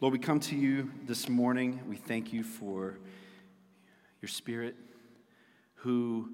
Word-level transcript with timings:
Lord, 0.00 0.12
we 0.12 0.20
come 0.20 0.38
to 0.38 0.54
you 0.54 0.92
this 1.06 1.28
morning. 1.28 1.80
We 1.88 1.96
thank 1.96 2.32
you 2.32 2.44
for 2.44 3.00
your 4.22 4.28
Spirit 4.28 4.76
who 5.74 6.28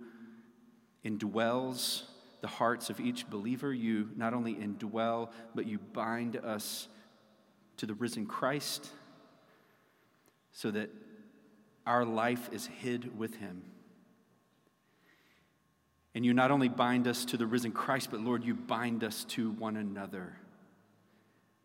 indwells 1.03 2.03
the 2.43 2.47
hearts 2.47 2.91
of 2.91 3.01
each 3.01 3.31
believer. 3.31 3.73
You 3.73 4.11
not 4.17 4.35
only 4.35 4.55
indwell, 4.55 5.31
but 5.55 5.67
you 5.67 5.79
bind 5.79 6.37
us 6.37 6.89
to 7.79 7.87
the 7.87 7.95
risen 7.95 8.27
Christ 8.27 8.87
so 10.53 10.71
that 10.71 10.91
our 11.87 12.05
life 12.05 12.51
is 12.53 12.67
hid 12.67 13.19
with 13.19 13.37
him. 13.37 13.63
And 16.15 16.23
you 16.23 16.35
not 16.35 16.51
only 16.51 16.69
bind 16.69 17.09
us 17.09 17.25
to 17.25 17.39
the 17.39 17.47
risen 17.47 17.73
Christ, 17.73 18.11
but 18.11 18.21
Lord, 18.21 18.45
you 18.45 18.53
bind 18.53 19.03
us 19.03 19.25
to 19.31 19.53
one 19.53 19.79
another. 19.79 20.37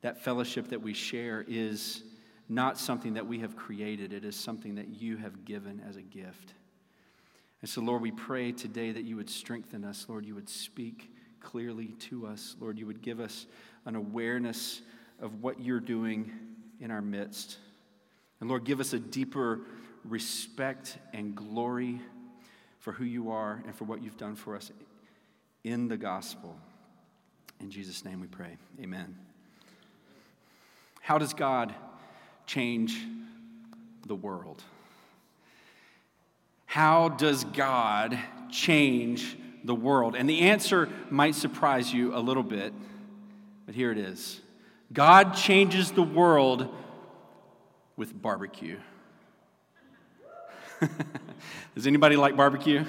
That 0.02 0.24
fellowship 0.24 0.70
that 0.70 0.82
we 0.82 0.94
share 0.94 1.46
is 1.48 2.04
not 2.48 2.78
something 2.78 3.14
that 3.14 3.28
we 3.28 3.40
have 3.40 3.56
created, 3.56 4.12
it 4.12 4.26
is 4.26 4.36
something 4.36 4.76
that 4.76 4.90
you 4.90 5.18
have 5.18 5.46
given 5.46 5.82
as 5.88 5.98
a 5.98 6.02
gift. 6.02 6.54
And 7.62 7.70
so, 7.70 7.82
Lord, 7.82 8.02
we 8.02 8.12
pray 8.12 8.52
today 8.52 8.92
that 8.92 9.04
you 9.04 9.18
would 9.18 9.30
strengthen 9.30 9.84
us. 9.84 10.06
Lord, 10.08 10.26
you 10.26 10.34
would 10.36 10.50
speak 10.50 11.12
clearly 11.42 11.88
to 12.00 12.26
us. 12.26 12.56
Lord, 12.60 12.80
you 12.80 12.86
would 12.88 13.02
give 13.02 13.20
us 13.20 13.46
an 13.86 13.96
awareness 13.96 14.82
of 15.22 15.44
what 15.44 15.60
you're 15.62 15.80
doing 15.80 16.32
in 16.80 16.92
our 16.92 17.02
midst. 17.02 17.58
And 18.40 18.50
Lord, 18.50 18.64
give 18.64 18.80
us 18.80 18.94
a 18.94 19.00
deeper 19.00 19.62
respect 20.06 20.98
and 21.14 21.36
glory 21.36 22.00
for 22.80 22.94
who 22.94 23.04
you 23.04 23.32
are 23.32 23.62
and 23.66 23.76
for 23.76 23.84
what 23.84 24.02
you've 24.02 24.18
done 24.18 24.36
for 24.36 24.56
us 24.56 24.72
in 25.64 25.90
the 25.90 25.98
gospel. 25.98 26.56
In 27.60 27.70
Jesus' 27.70 28.06
name 28.06 28.22
we 28.22 28.28
pray. 28.28 28.58
Amen. 28.82 29.29
How 31.10 31.18
does 31.18 31.34
God 31.34 31.74
change 32.46 33.04
the 34.06 34.14
world? 34.14 34.62
How 36.68 37.10
does 37.10 37.46
God 37.46 38.16
change 38.52 39.36
the 39.64 39.74
world? 39.74 40.16
And 40.16 40.30
the 40.30 40.42
answer 40.42 40.88
might 41.10 41.34
surprise 41.34 41.92
you 41.92 42.16
a 42.16 42.20
little 42.20 42.44
bit, 42.44 42.76
but 43.66 43.74
here 43.74 43.92
it 43.92 43.98
is 43.98 44.40
God 44.94 45.34
changes 45.34 45.92
the 45.92 46.04
world 46.04 46.72
with 47.96 48.14
barbecue. 48.22 48.78
Does 51.74 51.88
anybody 51.88 52.18
like 52.18 52.38
barbecue? 52.38 52.86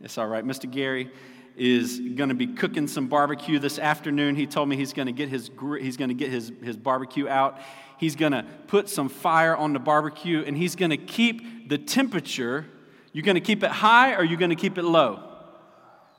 It's 0.00 0.16
all 0.18 0.28
right. 0.28 0.46
Mr. 0.46 0.70
Gary 0.70 1.10
is 1.56 2.00
going 2.00 2.28
to 2.28 2.34
be 2.34 2.48
cooking 2.48 2.88
some 2.88 3.06
barbecue 3.06 3.58
this 3.58 3.78
afternoon. 3.78 4.34
He 4.34 4.46
told 4.46 4.68
me 4.68 4.76
he's 4.76 4.92
going 4.92 5.06
to 5.06 5.12
get 5.12 5.28
his 5.28 5.50
he's 5.80 5.96
going 5.96 6.08
to 6.08 6.14
get 6.14 6.30
his, 6.30 6.52
his 6.62 6.76
barbecue 6.76 7.28
out. 7.28 7.58
He's 7.98 8.16
going 8.16 8.32
to 8.32 8.44
put 8.66 8.88
some 8.88 9.08
fire 9.08 9.56
on 9.56 9.72
the 9.72 9.78
barbecue 9.78 10.42
and 10.44 10.56
he's 10.56 10.74
going 10.76 10.90
to 10.90 10.96
keep 10.96 11.68
the 11.68 11.78
temperature. 11.78 12.66
You're 13.12 13.22
going 13.22 13.36
to 13.36 13.40
keep 13.40 13.62
it 13.62 13.70
high 13.70 14.14
or 14.14 14.24
you're 14.24 14.38
going 14.38 14.50
to 14.50 14.56
keep 14.56 14.78
it 14.78 14.82
low? 14.82 15.22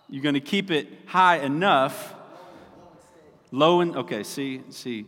You're 0.10 0.24
going 0.24 0.36
to 0.36 0.42
keep 0.42 0.72
it 0.72 0.88
high 1.06 1.38
enough. 1.38 2.14
Low 3.52 3.82
and 3.82 3.96
okay, 3.98 4.24
see, 4.24 4.62
see. 4.70 5.06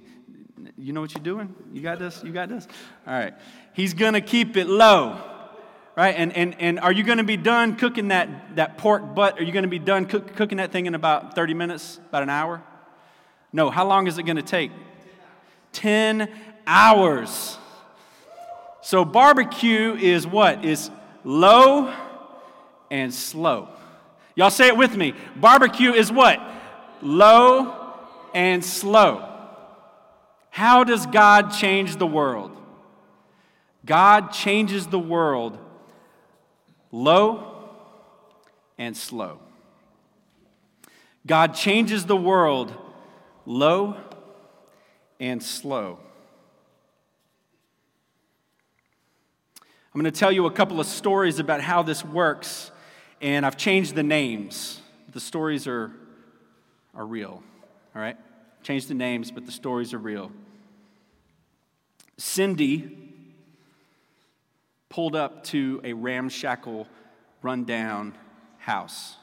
You 0.77 0.91
know 0.91 1.01
what 1.01 1.13
you're 1.13 1.23
doing? 1.23 1.55
You 1.71 1.81
got 1.81 1.99
this? 1.99 2.23
You 2.23 2.31
got 2.31 2.49
this? 2.49 2.67
All 3.05 3.13
right. 3.13 3.33
He's 3.73 3.93
going 3.93 4.13
to 4.13 4.21
keep 4.21 4.57
it 4.57 4.67
low. 4.67 5.36
Right? 5.97 6.13
And, 6.15 6.31
and, 6.37 6.55
and 6.61 6.79
are 6.79 6.91
you 6.91 7.03
going 7.03 7.17
to 7.17 7.23
be 7.23 7.37
done 7.37 7.75
cooking 7.75 8.09
that, 8.09 8.55
that 8.57 8.77
pork 8.77 9.15
butt? 9.15 9.39
Are 9.39 9.43
you 9.43 9.51
going 9.51 9.63
to 9.63 9.69
be 9.69 9.79
done 9.79 10.05
cook, 10.05 10.35
cooking 10.35 10.59
that 10.59 10.71
thing 10.71 10.85
in 10.85 10.93
about 10.93 11.33
30 11.33 11.55
minutes, 11.55 11.99
about 12.09 12.21
an 12.21 12.29
hour? 12.29 12.61
No. 13.51 13.71
How 13.71 13.87
long 13.87 14.05
is 14.05 14.19
it 14.19 14.23
going 14.23 14.35
to 14.35 14.43
take? 14.43 14.71
10 15.73 16.29
hours. 16.67 17.57
So 18.81 19.03
barbecue 19.03 19.95
is 19.95 20.27
what? 20.27 20.63
Is 20.63 20.91
low 21.23 21.91
and 22.91 23.11
slow. 23.11 23.69
Y'all 24.35 24.51
say 24.51 24.67
it 24.67 24.77
with 24.77 24.95
me. 24.95 25.15
Barbecue 25.35 25.93
is 25.93 26.11
what? 26.11 26.39
Low 27.01 27.95
and 28.35 28.63
slow. 28.63 29.27
How 30.51 30.83
does 30.83 31.07
God 31.07 31.49
change 31.53 31.95
the 31.95 32.05
world? 32.05 32.55
God 33.83 34.31
changes 34.31 34.85
the 34.85 34.99
world 34.99 35.57
low 36.91 37.69
and 38.77 38.95
slow. 38.95 39.39
God 41.25 41.53
changes 41.53 42.05
the 42.05 42.15
world 42.15 42.73
low 43.45 43.97
and 45.19 45.41
slow. 45.41 45.99
I'm 49.93 50.01
going 50.01 50.11
to 50.11 50.19
tell 50.19 50.31
you 50.31 50.45
a 50.45 50.51
couple 50.51 50.79
of 50.79 50.85
stories 50.85 51.39
about 51.39 51.59
how 51.59 51.81
this 51.81 52.05
works, 52.05 52.71
and 53.19 53.45
I've 53.45 53.57
changed 53.57 53.95
the 53.95 54.03
names. 54.03 54.79
The 55.11 55.19
stories 55.19 55.65
are, 55.65 55.91
are 56.93 57.05
real, 57.05 57.41
all 57.95 58.01
right? 58.01 58.15
Changed 58.61 58.89
the 58.89 58.93
names, 58.93 59.31
but 59.31 59.45
the 59.45 59.51
stories 59.51 59.93
are 59.93 59.97
real. 59.97 60.31
Cindy 62.17 63.06
pulled 64.89 65.15
up 65.15 65.43
to 65.45 65.81
a 65.83 65.93
ramshackle, 65.93 66.87
rundown 67.41 68.15
house. 68.57 69.15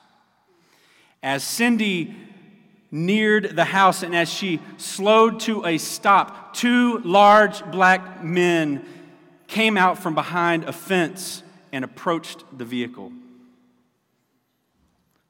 As 1.23 1.43
Cindy 1.43 2.15
neared 2.91 3.57
the 3.57 3.65
house 3.65 4.03
and 4.03 4.15
as 4.15 4.29
she 4.33 4.61
slowed 4.77 5.41
to 5.41 5.65
a 5.65 5.79
stop, 5.79 6.55
two 6.55 6.99
large 6.99 7.65
black 7.73 8.23
men 8.23 8.85
came 9.47 9.77
out 9.77 9.99
from 9.99 10.15
behind 10.15 10.65
a 10.65 10.73
fence 10.73 11.43
and 11.73 11.85
approached 11.85 12.45
the 12.57 12.65
vehicle. 12.65 13.13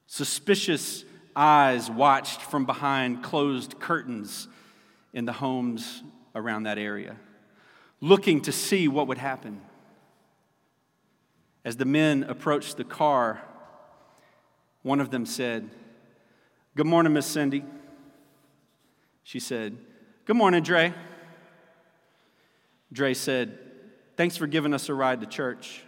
Suspicious 0.06 1.04
eyes 1.34 1.90
watched 1.90 2.40
from 2.40 2.66
behind 2.66 3.22
closed 3.22 3.80
curtains 3.80 4.46
in 5.12 5.24
the 5.24 5.32
homes 5.32 6.02
around 6.34 6.64
that 6.64 6.78
area, 6.78 7.16
looking 8.00 8.40
to 8.42 8.52
see 8.52 8.88
what 8.88 9.08
would 9.08 9.18
happen. 9.18 9.60
As 11.64 11.76
the 11.76 11.84
men 11.84 12.24
approached 12.24 12.76
the 12.76 12.84
car, 12.84 13.42
one 14.82 15.00
of 15.00 15.10
them 15.10 15.24
said, 15.24 15.70
Good 16.76 16.86
morning, 16.86 17.12
Miss 17.12 17.26
Cindy. 17.26 17.64
She 19.22 19.40
said, 19.40 19.78
Good 20.26 20.36
morning, 20.36 20.62
Dre. 20.62 20.92
Dre 22.92 23.14
said, 23.14 23.58
Thanks 24.16 24.36
for 24.36 24.46
giving 24.46 24.74
us 24.74 24.88
a 24.88 24.94
ride 24.94 25.20
to 25.20 25.26
church. 25.26 25.82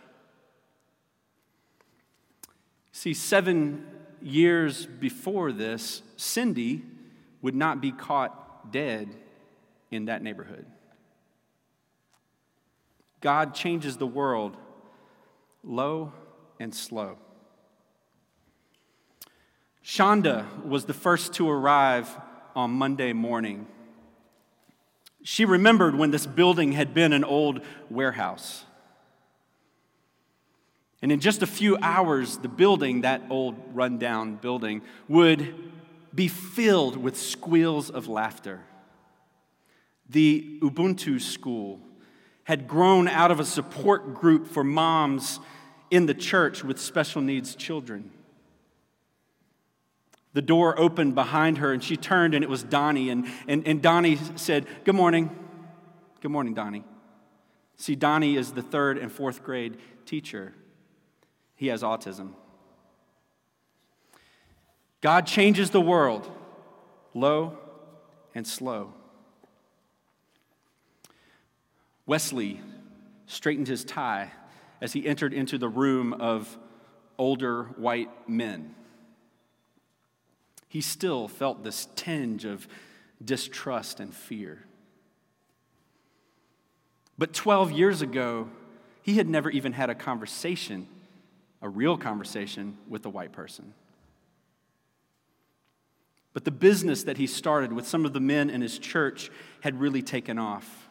See, 2.93 3.13
seven 3.13 3.87
years 4.23 4.87
before 4.87 5.53
this, 5.53 6.03
Cindy 6.17 6.83
would 7.43 7.55
not 7.55 7.83
be 7.83 7.93
caught 7.93 8.73
dead 8.73 9.15
in 9.91 10.07
that 10.07 10.23
neighborhood. 10.23 10.65
God 13.21 13.55
changes 13.55 13.99
the 13.99 14.07
world 14.07 14.57
low 15.67 16.13
and 16.61 16.75
slow. 16.75 17.19
Shonda 19.85 20.65
was 20.65 20.85
the 20.85 20.95
first 20.95 21.35
to 21.35 21.49
arrive 21.49 22.09
on 22.55 22.71
Monday 22.71 23.13
morning. 23.13 23.67
She 25.23 25.45
remembered 25.45 25.97
when 25.97 26.11
this 26.11 26.27
building 26.27 26.73
had 26.73 26.95
been 26.95 27.13
an 27.13 27.25
old 27.25 27.61
warehouse. 27.91 28.65
And 31.03 31.13
in 31.13 31.21
just 31.21 31.43
a 31.43 31.47
few 31.47 31.77
hours, 31.83 32.39
the 32.39 32.49
building, 32.49 33.03
that 33.03 33.23
old 33.29 33.57
rundown 33.75 34.37
building, 34.37 34.83
would 35.09 35.55
be 36.15 36.29
filled 36.29 36.97
with 36.97 37.17
squeals 37.17 37.91
of 37.91 38.09
laughter. 38.09 38.61
The 40.09 40.59
Ubuntu 40.63 41.21
school 41.21 41.81
had 42.45 42.67
grown 42.67 43.09
out 43.09 43.31
of 43.31 43.41
a 43.41 43.45
support 43.45 44.15
group 44.15 44.47
for 44.47 44.65
moms 44.65 45.41
in 45.91 46.07
the 46.07 46.15
church 46.15 46.65
with 46.65 46.79
special 46.79 47.23
needs 47.23 47.55
children. 47.55 48.11
The 50.33 50.43
door 50.43 50.79
opened 50.79 51.15
behind 51.15 51.59
her 51.59 51.73
and 51.73 51.83
she 51.83 51.97
turned 51.97 52.35
and 52.35 52.45
it 52.45 52.51
was 52.51 52.63
Donnie. 52.63 53.09
And, 53.11 53.27
and, 53.49 53.67
and 53.67 53.81
Donnie 53.81 54.19
said, 54.37 54.67
Good 54.85 54.95
morning. 54.95 55.31
Good 56.21 56.31
morning, 56.31 56.55
Donnie. 56.55 56.85
See, 57.77 57.95
Donnie 57.95 58.37
is 58.37 58.53
the 58.53 58.63
third 58.63 58.99
and 58.99 59.11
fourth 59.11 59.43
grade 59.43 59.79
teacher. 60.05 60.55
He 61.55 61.69
has 61.69 61.83
autism. 61.83 62.33
God 65.01 65.27
changes 65.27 65.71
the 65.71 65.81
world 65.81 66.31
low 67.15 67.59
and 68.35 68.47
slow. 68.47 68.93
Wesley 72.05 72.61
straightened 73.27 73.69
his 73.69 73.85
tie 73.85 74.33
as 74.81 74.93
he 74.93 75.07
entered 75.07 75.33
into 75.33 75.59
the 75.59 75.69
room 75.69 76.13
of 76.13 76.59
older 77.19 77.65
white 77.77 78.11
men 78.29 78.75
he 80.77 80.83
still 80.83 81.27
felt 81.27 81.65
this 81.65 81.89
tinge 81.97 82.45
of 82.45 82.69
distrust 83.25 83.99
and 83.99 84.13
fear. 84.13 84.65
But 87.17 87.33
12 87.33 87.73
years 87.73 88.03
ago, 88.03 88.51
he 89.03 89.15
had 89.15 89.27
never 89.27 89.49
even 89.49 89.73
had 89.73 89.89
a 89.89 89.95
conversation, 89.95 90.87
a 91.63 91.69
real 91.71 91.97
conversation 91.97 92.77
with 92.89 93.07
a 93.07 93.09
white 93.09 93.33
person. 93.33 93.73
But 96.35 96.45
the 96.45 96.51
business 96.51 97.05
that 97.05 97.17
he 97.17 97.27
started 97.27 97.73
with 97.73 97.89
some 97.89 98.05
of 98.05 98.13
the 98.13 98.21
men 98.21 98.51
in 98.51 98.61
his 98.61 98.79
church 98.79 99.31
had 99.63 99.81
really 99.81 100.03
taken 100.03 100.39
off. 100.39 100.86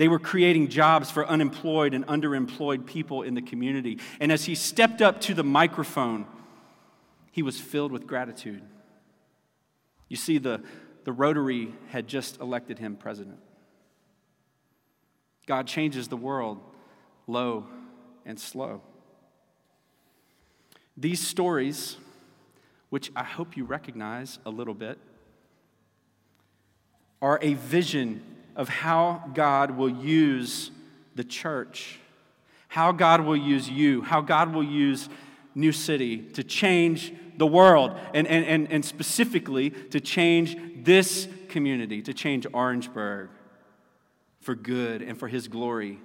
They 0.00 0.08
were 0.08 0.18
creating 0.18 0.68
jobs 0.68 1.10
for 1.10 1.28
unemployed 1.28 1.92
and 1.92 2.06
underemployed 2.06 2.86
people 2.86 3.20
in 3.20 3.34
the 3.34 3.42
community. 3.42 3.98
And 4.18 4.32
as 4.32 4.46
he 4.46 4.54
stepped 4.54 5.02
up 5.02 5.20
to 5.20 5.34
the 5.34 5.44
microphone, 5.44 6.24
he 7.32 7.42
was 7.42 7.60
filled 7.60 7.92
with 7.92 8.06
gratitude. 8.06 8.62
You 10.08 10.16
see, 10.16 10.38
the, 10.38 10.62
the 11.04 11.12
Rotary 11.12 11.74
had 11.90 12.08
just 12.08 12.40
elected 12.40 12.78
him 12.78 12.96
president. 12.96 13.40
God 15.44 15.66
changes 15.66 16.08
the 16.08 16.16
world 16.16 16.60
low 17.26 17.66
and 18.24 18.40
slow. 18.40 18.80
These 20.96 21.20
stories, 21.20 21.98
which 22.88 23.12
I 23.14 23.24
hope 23.24 23.54
you 23.54 23.66
recognize 23.66 24.38
a 24.46 24.50
little 24.50 24.72
bit, 24.72 24.98
are 27.20 27.38
a 27.42 27.52
vision 27.52 28.22
of 28.60 28.68
how 28.68 29.24
God 29.32 29.70
will 29.70 29.88
use 29.88 30.70
the 31.14 31.24
church, 31.24 31.98
how 32.68 32.92
God 32.92 33.22
will 33.22 33.34
use 33.34 33.70
you, 33.70 34.02
how 34.02 34.20
God 34.20 34.52
will 34.52 34.62
use 34.62 35.08
New 35.54 35.72
City 35.72 36.18
to 36.34 36.44
change 36.44 37.14
the 37.38 37.46
world, 37.46 37.98
and, 38.12 38.26
and, 38.26 38.44
and, 38.44 38.70
and 38.70 38.84
specifically 38.84 39.70
to 39.70 39.98
change 39.98 40.58
this 40.84 41.26
community, 41.48 42.02
to 42.02 42.12
change 42.12 42.46
Orangeburg 42.52 43.30
for 44.42 44.54
good 44.54 45.00
and 45.00 45.18
for 45.18 45.26
His 45.26 45.48
glory. 45.48 45.98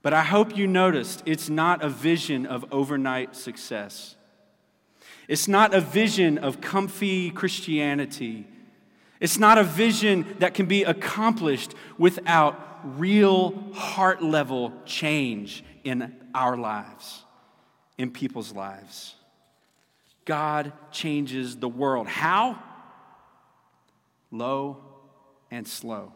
But 0.00 0.14
I 0.14 0.22
hope 0.22 0.56
you 0.56 0.66
noticed 0.66 1.22
it's 1.26 1.50
not 1.50 1.84
a 1.84 1.90
vision 1.90 2.46
of 2.46 2.64
overnight 2.72 3.36
success. 3.36 4.16
It's 5.28 5.46
not 5.46 5.74
a 5.74 5.80
vision 5.82 6.38
of 6.38 6.62
comfy 6.62 7.30
Christianity. 7.30 8.46
It's 9.26 9.40
not 9.40 9.58
a 9.58 9.64
vision 9.64 10.36
that 10.38 10.54
can 10.54 10.66
be 10.66 10.84
accomplished 10.84 11.74
without 11.98 12.78
real 12.96 13.72
heart 13.74 14.22
level 14.22 14.72
change 14.84 15.64
in 15.82 16.14
our 16.32 16.56
lives, 16.56 17.24
in 17.98 18.12
people's 18.12 18.52
lives. 18.52 19.16
God 20.26 20.72
changes 20.92 21.56
the 21.56 21.68
world. 21.68 22.06
How? 22.06 22.62
Low 24.30 24.84
and 25.50 25.66
slow. 25.66 26.12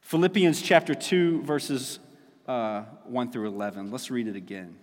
Philippians 0.00 0.60
chapter 0.60 0.92
2, 0.92 1.44
verses 1.44 2.00
uh, 2.48 2.82
1 3.04 3.30
through 3.30 3.46
11. 3.46 3.92
Let's 3.92 4.10
read 4.10 4.26
it 4.26 4.34
again. 4.34 4.76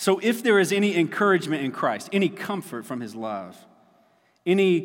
So, 0.00 0.20
if 0.22 0.44
there 0.44 0.60
is 0.60 0.70
any 0.70 0.96
encouragement 0.96 1.64
in 1.64 1.72
Christ, 1.72 2.08
any 2.12 2.28
comfort 2.28 2.86
from 2.86 3.00
his 3.00 3.16
love, 3.16 3.56
any 4.46 4.82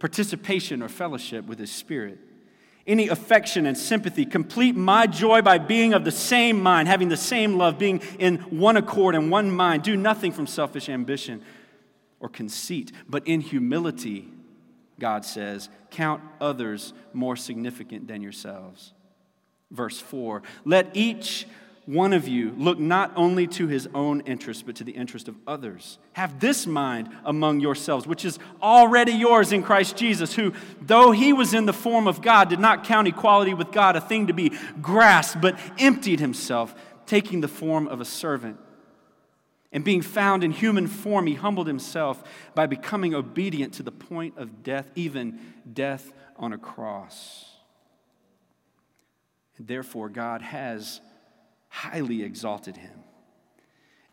participation 0.00 0.82
or 0.82 0.88
fellowship 0.88 1.46
with 1.46 1.60
his 1.60 1.70
spirit, 1.70 2.18
any 2.84 3.06
affection 3.06 3.64
and 3.64 3.78
sympathy, 3.78 4.26
complete 4.26 4.74
my 4.74 5.06
joy 5.06 5.40
by 5.40 5.58
being 5.58 5.94
of 5.94 6.04
the 6.04 6.10
same 6.10 6.60
mind, 6.60 6.88
having 6.88 7.08
the 7.08 7.16
same 7.16 7.58
love, 7.58 7.78
being 7.78 8.02
in 8.18 8.38
one 8.38 8.76
accord 8.76 9.14
and 9.14 9.30
one 9.30 9.52
mind. 9.52 9.84
Do 9.84 9.96
nothing 9.96 10.32
from 10.32 10.48
selfish 10.48 10.88
ambition 10.88 11.44
or 12.18 12.28
conceit, 12.28 12.90
but 13.08 13.24
in 13.28 13.42
humility, 13.42 14.32
God 14.98 15.24
says, 15.24 15.68
count 15.92 16.24
others 16.40 16.92
more 17.12 17.36
significant 17.36 18.08
than 18.08 18.20
yourselves. 18.20 18.94
Verse 19.70 20.00
4 20.00 20.42
Let 20.64 20.96
each 20.96 21.46
one 21.90 22.12
of 22.12 22.28
you 22.28 22.54
look 22.56 22.78
not 22.78 23.12
only 23.16 23.48
to 23.48 23.66
his 23.66 23.88
own 23.94 24.20
interest, 24.20 24.64
but 24.64 24.76
to 24.76 24.84
the 24.84 24.92
interest 24.92 25.26
of 25.26 25.36
others. 25.46 25.98
Have 26.12 26.38
this 26.38 26.64
mind 26.66 27.08
among 27.24 27.58
yourselves, 27.58 28.06
which 28.06 28.24
is 28.24 28.38
already 28.62 29.12
yours 29.12 29.50
in 29.50 29.64
Christ 29.64 29.96
Jesus, 29.96 30.34
who, 30.34 30.52
though 30.80 31.10
he 31.10 31.32
was 31.32 31.52
in 31.52 31.66
the 31.66 31.72
form 31.72 32.06
of 32.06 32.22
God, 32.22 32.48
did 32.48 32.60
not 32.60 32.84
count 32.84 33.08
equality 33.08 33.54
with 33.54 33.72
God 33.72 33.96
a 33.96 34.00
thing 34.00 34.28
to 34.28 34.32
be 34.32 34.52
grasped, 34.80 35.40
but 35.40 35.58
emptied 35.78 36.20
himself, 36.20 36.74
taking 37.06 37.40
the 37.40 37.48
form 37.48 37.88
of 37.88 38.00
a 38.00 38.04
servant. 38.04 38.58
And 39.72 39.84
being 39.84 40.02
found 40.02 40.44
in 40.44 40.52
human 40.52 40.86
form, 40.86 41.26
he 41.26 41.34
humbled 41.34 41.66
himself 41.66 42.22
by 42.54 42.66
becoming 42.66 43.14
obedient 43.14 43.74
to 43.74 43.82
the 43.82 43.92
point 43.92 44.38
of 44.38 44.62
death, 44.62 44.90
even 44.94 45.40
death 45.72 46.12
on 46.36 46.52
a 46.52 46.58
cross. 46.58 47.46
And 49.58 49.66
therefore, 49.66 50.08
God 50.08 50.40
has 50.42 51.00
highly 51.70 52.22
exalted 52.22 52.76
him 52.76 53.00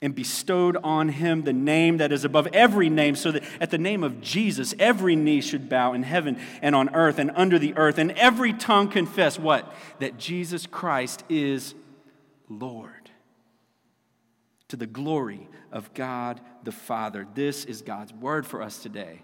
and 0.01 0.13
bestowed 0.13 0.77
on 0.83 1.09
him 1.09 1.42
the 1.42 1.54
name 1.54 1.98
that 1.98 2.12
is 2.12 2.24
above 2.24 2.48
every 2.54 2.89
name, 2.89 3.15
so 3.15 3.31
that 3.31 3.44
at 3.59 3.71
the 3.71 3.77
name 3.77 4.04
of 4.04 4.21
Jesus, 4.21 4.75
every 4.77 5.15
knee 5.15 5.42
should 5.42 5.68
bow 5.68 5.94
in 5.94 6.04
heaven 6.04 6.38
and 6.62 6.75
on 6.75 6.94
earth 6.94 7.18
and 7.18 7.31
under 7.36 7.57
the 7.57 7.75
earth, 7.75 7.98
and 7.98 8.12
every 8.12 8.54
tongue 8.54 8.89
confess 8.89 9.39
what? 9.39 9.74
That 10.00 10.18
Jesus 10.18 10.68
Christ 10.68 11.24
is 11.30 11.74
Lord. 12.48 12.92
To 14.69 14.75
the 14.75 14.86
glory 14.86 15.50
of 15.71 15.94
God 15.94 16.42
the 16.63 16.71
Father. 16.71 17.27
This 17.33 17.65
is 17.65 17.81
God's 17.81 18.13
word 18.13 18.45
for 18.45 18.62
us 18.62 18.80
today. 18.80 19.21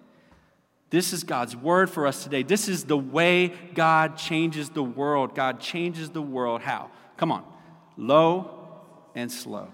This 0.89 1.13
is 1.13 1.24
God's 1.24 1.56
word 1.56 1.89
for 1.89 2.07
us 2.07 2.24
today. 2.24 2.44
This 2.44 2.68
is 2.68 2.85
the 2.85 2.97
way 2.97 3.50
God 3.74 4.18
changes 4.18 4.69
the 4.69 4.83
world. 4.83 5.35
God 5.35 5.59
changes 5.59 6.09
the 6.12 6.21
world. 6.21 6.62
How? 6.62 6.89
Come 7.18 7.31
on 7.31 7.53
low 7.98 8.81
and 9.16 9.31
slow. 9.31 9.69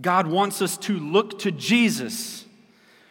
God 0.00 0.26
wants 0.26 0.62
us 0.62 0.76
to 0.78 0.98
look 0.98 1.40
to 1.40 1.52
Jesus, 1.52 2.44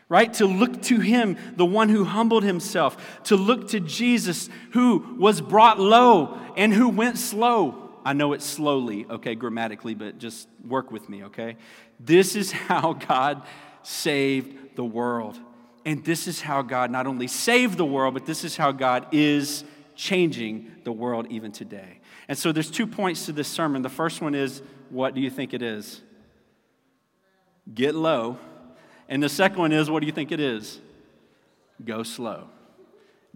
right? 0.09 0.33
To 0.35 0.45
look 0.45 0.81
to 0.83 0.99
Him, 0.99 1.37
the 1.55 1.65
one 1.65 1.89
who 1.89 2.03
humbled 2.03 2.43
Himself, 2.43 3.23
to 3.25 3.35
look 3.35 3.69
to 3.69 3.79
Jesus 3.79 4.49
who 4.71 5.15
was 5.17 5.41
brought 5.41 5.79
low 5.79 6.37
and 6.57 6.73
who 6.73 6.89
went 6.89 7.17
slow. 7.17 7.89
I 8.03 8.13
know 8.13 8.33
it's 8.33 8.45
slowly, 8.45 9.05
okay, 9.09 9.35
grammatically, 9.35 9.93
but 9.93 10.17
just 10.17 10.47
work 10.67 10.91
with 10.91 11.07
me, 11.07 11.25
okay? 11.25 11.57
This 11.99 12.35
is 12.35 12.51
how 12.51 12.93
God 12.93 13.43
saved 13.83 14.75
the 14.75 14.83
world. 14.83 15.39
And 15.85 16.03
this 16.03 16.27
is 16.27 16.41
how 16.41 16.61
God 16.61 16.91
not 16.91 17.07
only 17.07 17.27
saved 17.27 17.77
the 17.77 17.85
world, 17.85 18.13
but 18.13 18.25
this 18.25 18.43
is 18.43 18.57
how 18.57 18.71
God 18.71 19.07
is 19.11 19.63
changing 19.95 20.71
the 20.83 20.91
world 20.91 21.27
even 21.29 21.51
today. 21.51 22.00
And 22.27 22.37
so 22.37 22.51
there's 22.51 22.71
two 22.71 22.87
points 22.87 23.25
to 23.25 23.31
this 23.31 23.47
sermon. 23.47 23.81
The 23.81 23.89
first 23.89 24.21
one 24.21 24.35
is 24.35 24.61
what 24.89 25.15
do 25.15 25.21
you 25.21 25.29
think 25.29 25.53
it 25.53 25.61
is? 25.61 26.01
Get 27.73 27.95
low. 27.95 28.37
And 29.07 29.21
the 29.21 29.29
second 29.29 29.59
one 29.59 29.71
is 29.71 29.89
what 29.89 29.99
do 30.01 30.05
you 30.05 30.11
think 30.11 30.31
it 30.31 30.39
is? 30.39 30.79
Go 31.83 32.03
slow. 32.03 32.47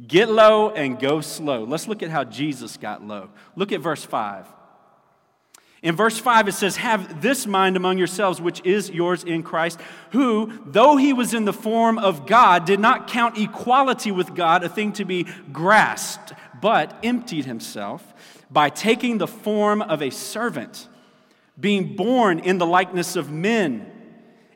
Get 0.08 0.30
low 0.30 0.72
and 0.72 1.00
go 1.00 1.22
slow. 1.22 1.64
Let's 1.64 1.88
look 1.88 2.04
at 2.04 2.10
how 2.10 2.24
Jesus 2.26 2.78
got 2.78 3.06
low. 3.06 3.30
Look 3.56 3.72
at 3.72 3.82
verse 3.82 4.04
5. 4.04 4.46
In 5.86 5.96
verse 5.96 6.18
5, 6.18 6.48
it 6.48 6.54
says, 6.54 6.78
Have 6.78 7.22
this 7.22 7.46
mind 7.46 7.78
among 7.78 8.00
yourselves, 8.00 8.42
which 8.42 8.60
is 8.66 8.90
yours 8.90 9.24
in 9.24 9.44
Christ, 9.44 9.80
who, 10.12 10.52
though 10.66 10.98
he 10.98 11.14
was 11.14 11.36
in 11.36 11.46
the 11.46 11.54
form 11.54 12.00
of 12.00 12.26
God, 12.26 12.66
did 12.66 12.80
not 12.80 13.08
count 13.08 13.38
equality 13.38 14.12
with 14.12 14.34
God 14.34 14.64
a 14.64 14.70
thing 14.70 14.94
to 14.94 15.06
be 15.06 15.28
grasped, 15.54 16.34
but 16.60 16.98
emptied 17.04 17.46
himself 17.46 18.15
by 18.50 18.70
taking 18.70 19.18
the 19.18 19.28
form 19.28 19.82
of 19.82 20.02
a 20.02 20.10
servant, 20.10 20.88
being 21.60 21.96
born 21.96 22.40
in 22.40 22.58
the 22.58 22.66
likeness 22.66 23.16
of 23.16 23.32
men, 23.32 23.92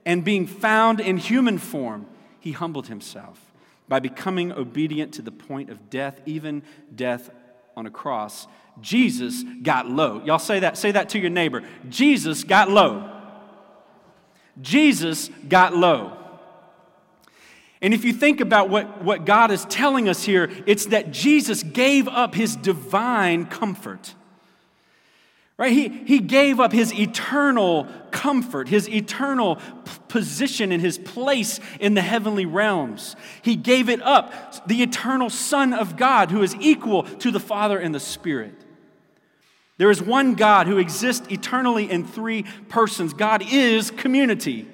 and 0.06 0.24
being 0.24 0.48
found 0.48 1.00
in 1.00 1.18
human 1.18 1.58
form, 1.58 2.08
he 2.40 2.52
humbled 2.52 2.88
himself 2.88 3.40
by 3.88 4.00
becoming 4.00 4.52
obedient 4.52 5.14
to 5.16 5.22
the 5.22 5.32
point 5.32 5.70
of 5.70 5.90
death, 5.90 6.22
even 6.26 6.64
death 6.96 7.30
on 7.76 7.86
a 7.86 7.92
cross. 7.92 8.48
Jesus 8.82 9.44
got 9.62 9.88
low. 9.88 10.22
Y'all 10.24 10.40
say 10.40 10.60
that. 10.60 10.78
Say 10.78 10.92
that 10.92 11.10
to 11.10 11.20
your 11.20 11.30
neighbor. 11.30 11.64
Jesus 11.90 12.44
got 12.44 12.70
low. 12.70 13.18
Jesus 14.62 15.30
got 15.48 15.76
low. 15.76 16.19
And 17.82 17.94
if 17.94 18.04
you 18.04 18.12
think 18.12 18.42
about 18.42 18.70
what, 18.70 19.04
what 19.04 19.26
God 19.26 19.52
is 19.52 19.66
telling 19.66 20.10
us 20.10 20.24
here, 20.24 20.52
it's 20.66 20.88
that 20.88 21.12
Jesus 21.12 21.64
gave 21.64 22.08
up 22.08 22.36
his 22.36 22.56
divine 22.56 23.46
comfort. 23.46 24.16
Right? 25.58 25.72
He, 25.74 25.90
he 25.90 26.20
gave 26.20 26.60
up 26.60 26.72
his 26.72 26.94
eternal 26.94 27.86
comfort, 28.12 28.70
his 28.70 28.88
eternal 28.90 29.58
p- 29.58 29.62
position 30.08 30.72
and 30.72 30.82
his 30.82 30.98
place 30.98 31.60
in 31.82 31.96
the 31.96 32.02
heavenly 32.02 32.46
realms. 32.46 33.18
He 33.42 33.58
gave 33.58 33.90
it 33.90 34.02
up, 34.02 34.66
the 34.68 34.82
eternal 34.82 35.30
Son 35.30 35.74
of 35.74 35.98
God, 35.98 36.32
who 36.32 36.44
is 36.44 36.56
equal 36.62 37.04
to 37.04 37.30
the 37.30 37.42
Father 37.42 37.78
and 37.78 37.94
the 37.94 38.00
Spirit. 38.00 38.56
There 39.78 39.92
is 39.92 40.02
one 40.02 40.36
God 40.36 40.68
who 40.68 40.78
exists 40.78 41.28
eternally 41.30 41.90
in 41.90 42.06
three 42.06 42.44
persons. 42.70 43.14
God 43.14 43.44
is 43.50 43.92
community 43.92 44.66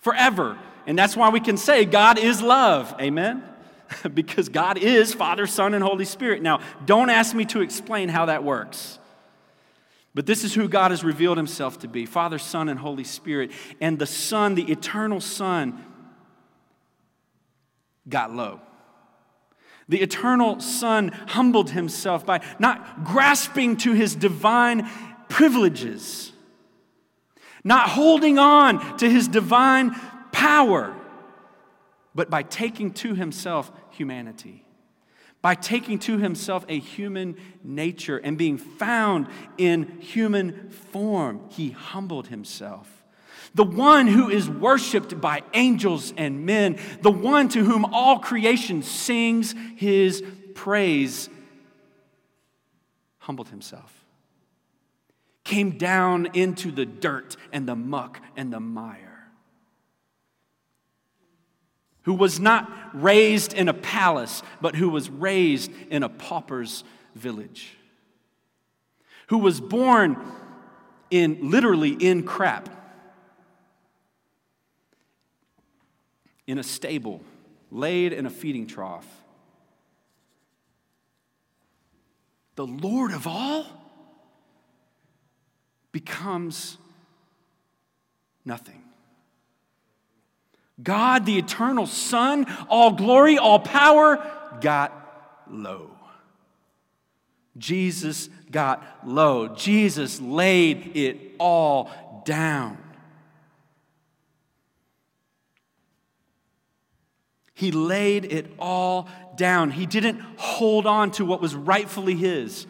forever. 0.00 0.58
And 0.86 0.98
that's 0.98 1.16
why 1.16 1.30
we 1.30 1.40
can 1.40 1.56
say 1.56 1.84
God 1.84 2.18
is 2.18 2.40
love. 2.40 2.94
Amen? 3.00 3.42
because 4.14 4.48
God 4.48 4.78
is 4.78 5.14
Father, 5.14 5.46
Son, 5.46 5.74
and 5.74 5.82
Holy 5.82 6.04
Spirit. 6.04 6.42
Now, 6.42 6.60
don't 6.84 7.10
ask 7.10 7.34
me 7.34 7.44
to 7.46 7.60
explain 7.60 8.08
how 8.08 8.26
that 8.26 8.44
works. 8.44 8.98
But 10.14 10.26
this 10.26 10.44
is 10.44 10.54
who 10.54 10.68
God 10.68 10.92
has 10.92 11.04
revealed 11.04 11.36
himself 11.36 11.78
to 11.80 11.88
be 11.88 12.06
Father, 12.06 12.38
Son, 12.38 12.68
and 12.68 12.78
Holy 12.78 13.04
Spirit. 13.04 13.50
And 13.80 13.98
the 13.98 14.06
Son, 14.06 14.54
the 14.54 14.70
eternal 14.70 15.20
Son, 15.20 15.84
got 18.08 18.32
low. 18.34 18.60
The 19.88 20.00
eternal 20.00 20.58
Son 20.60 21.08
humbled 21.28 21.70
himself 21.70 22.26
by 22.26 22.40
not 22.58 23.04
grasping 23.04 23.76
to 23.78 23.92
his 23.92 24.14
divine 24.14 24.88
privileges, 25.28 26.32
not 27.62 27.90
holding 27.90 28.38
on 28.38 28.96
to 28.98 29.08
his 29.08 29.28
divine 29.28 29.94
power, 30.46 30.94
but 32.14 32.30
by 32.30 32.42
taking 32.42 32.92
to 32.92 33.14
himself 33.14 33.72
humanity 33.90 34.66
by 35.42 35.54
taking 35.54 35.96
to 35.96 36.18
himself 36.18 36.64
a 36.68 36.76
human 36.76 37.36
nature 37.62 38.18
and 38.18 38.36
being 38.36 38.58
found 38.58 39.28
in 39.56 40.00
human 40.00 40.70
form, 40.70 41.40
he 41.50 41.70
humbled 41.70 42.26
himself. 42.26 43.04
The 43.54 43.62
one 43.62 44.08
who 44.08 44.28
is 44.28 44.50
worshiped 44.50 45.20
by 45.20 45.44
angels 45.54 46.12
and 46.16 46.44
men, 46.46 46.80
the 47.00 47.12
one 47.12 47.48
to 47.50 47.64
whom 47.64 47.84
all 47.84 48.18
creation 48.18 48.82
sings 48.82 49.54
his 49.76 50.20
praise, 50.54 51.28
humbled 53.18 53.50
himself, 53.50 54.04
came 55.44 55.78
down 55.78 56.26
into 56.34 56.72
the 56.72 56.86
dirt 56.86 57.36
and 57.52 57.68
the 57.68 57.76
muck 57.76 58.20
and 58.36 58.52
the 58.52 58.58
mire 58.58 59.05
who 62.06 62.14
was 62.14 62.38
not 62.38 62.70
raised 62.94 63.52
in 63.52 63.68
a 63.68 63.74
palace, 63.74 64.44
but 64.60 64.76
who 64.76 64.88
was 64.88 65.10
raised 65.10 65.72
in 65.90 66.04
a 66.04 66.08
pauper's 66.08 66.84
village, 67.16 67.76
who 69.26 69.38
was 69.38 69.60
born 69.60 70.16
in 71.10 71.50
literally 71.50 71.90
in 71.90 72.22
crap, 72.22 72.68
in 76.46 76.60
a 76.60 76.62
stable, 76.62 77.20
laid 77.72 78.12
in 78.12 78.24
a 78.24 78.30
feeding 78.30 78.68
trough. 78.68 79.24
The 82.54 82.68
Lord 82.68 83.10
of 83.10 83.26
all 83.26 83.66
becomes 85.90 86.78
nothing. 88.44 88.85
God, 90.82 91.24
the 91.24 91.38
eternal 91.38 91.86
Son, 91.86 92.46
all 92.68 92.92
glory, 92.92 93.38
all 93.38 93.58
power, 93.58 94.24
got 94.60 94.92
low. 95.50 95.90
Jesus 97.56 98.28
got 98.50 98.84
low. 99.04 99.48
Jesus 99.48 100.20
laid 100.20 100.96
it 100.96 101.32
all 101.38 101.90
down. 102.24 102.78
He 107.54 107.72
laid 107.72 108.26
it 108.26 108.52
all 108.58 109.08
down. 109.34 109.70
He 109.70 109.86
didn't 109.86 110.20
hold 110.36 110.86
on 110.86 111.10
to 111.12 111.24
what 111.24 111.40
was 111.40 111.54
rightfully 111.54 112.14
his. 112.14 112.66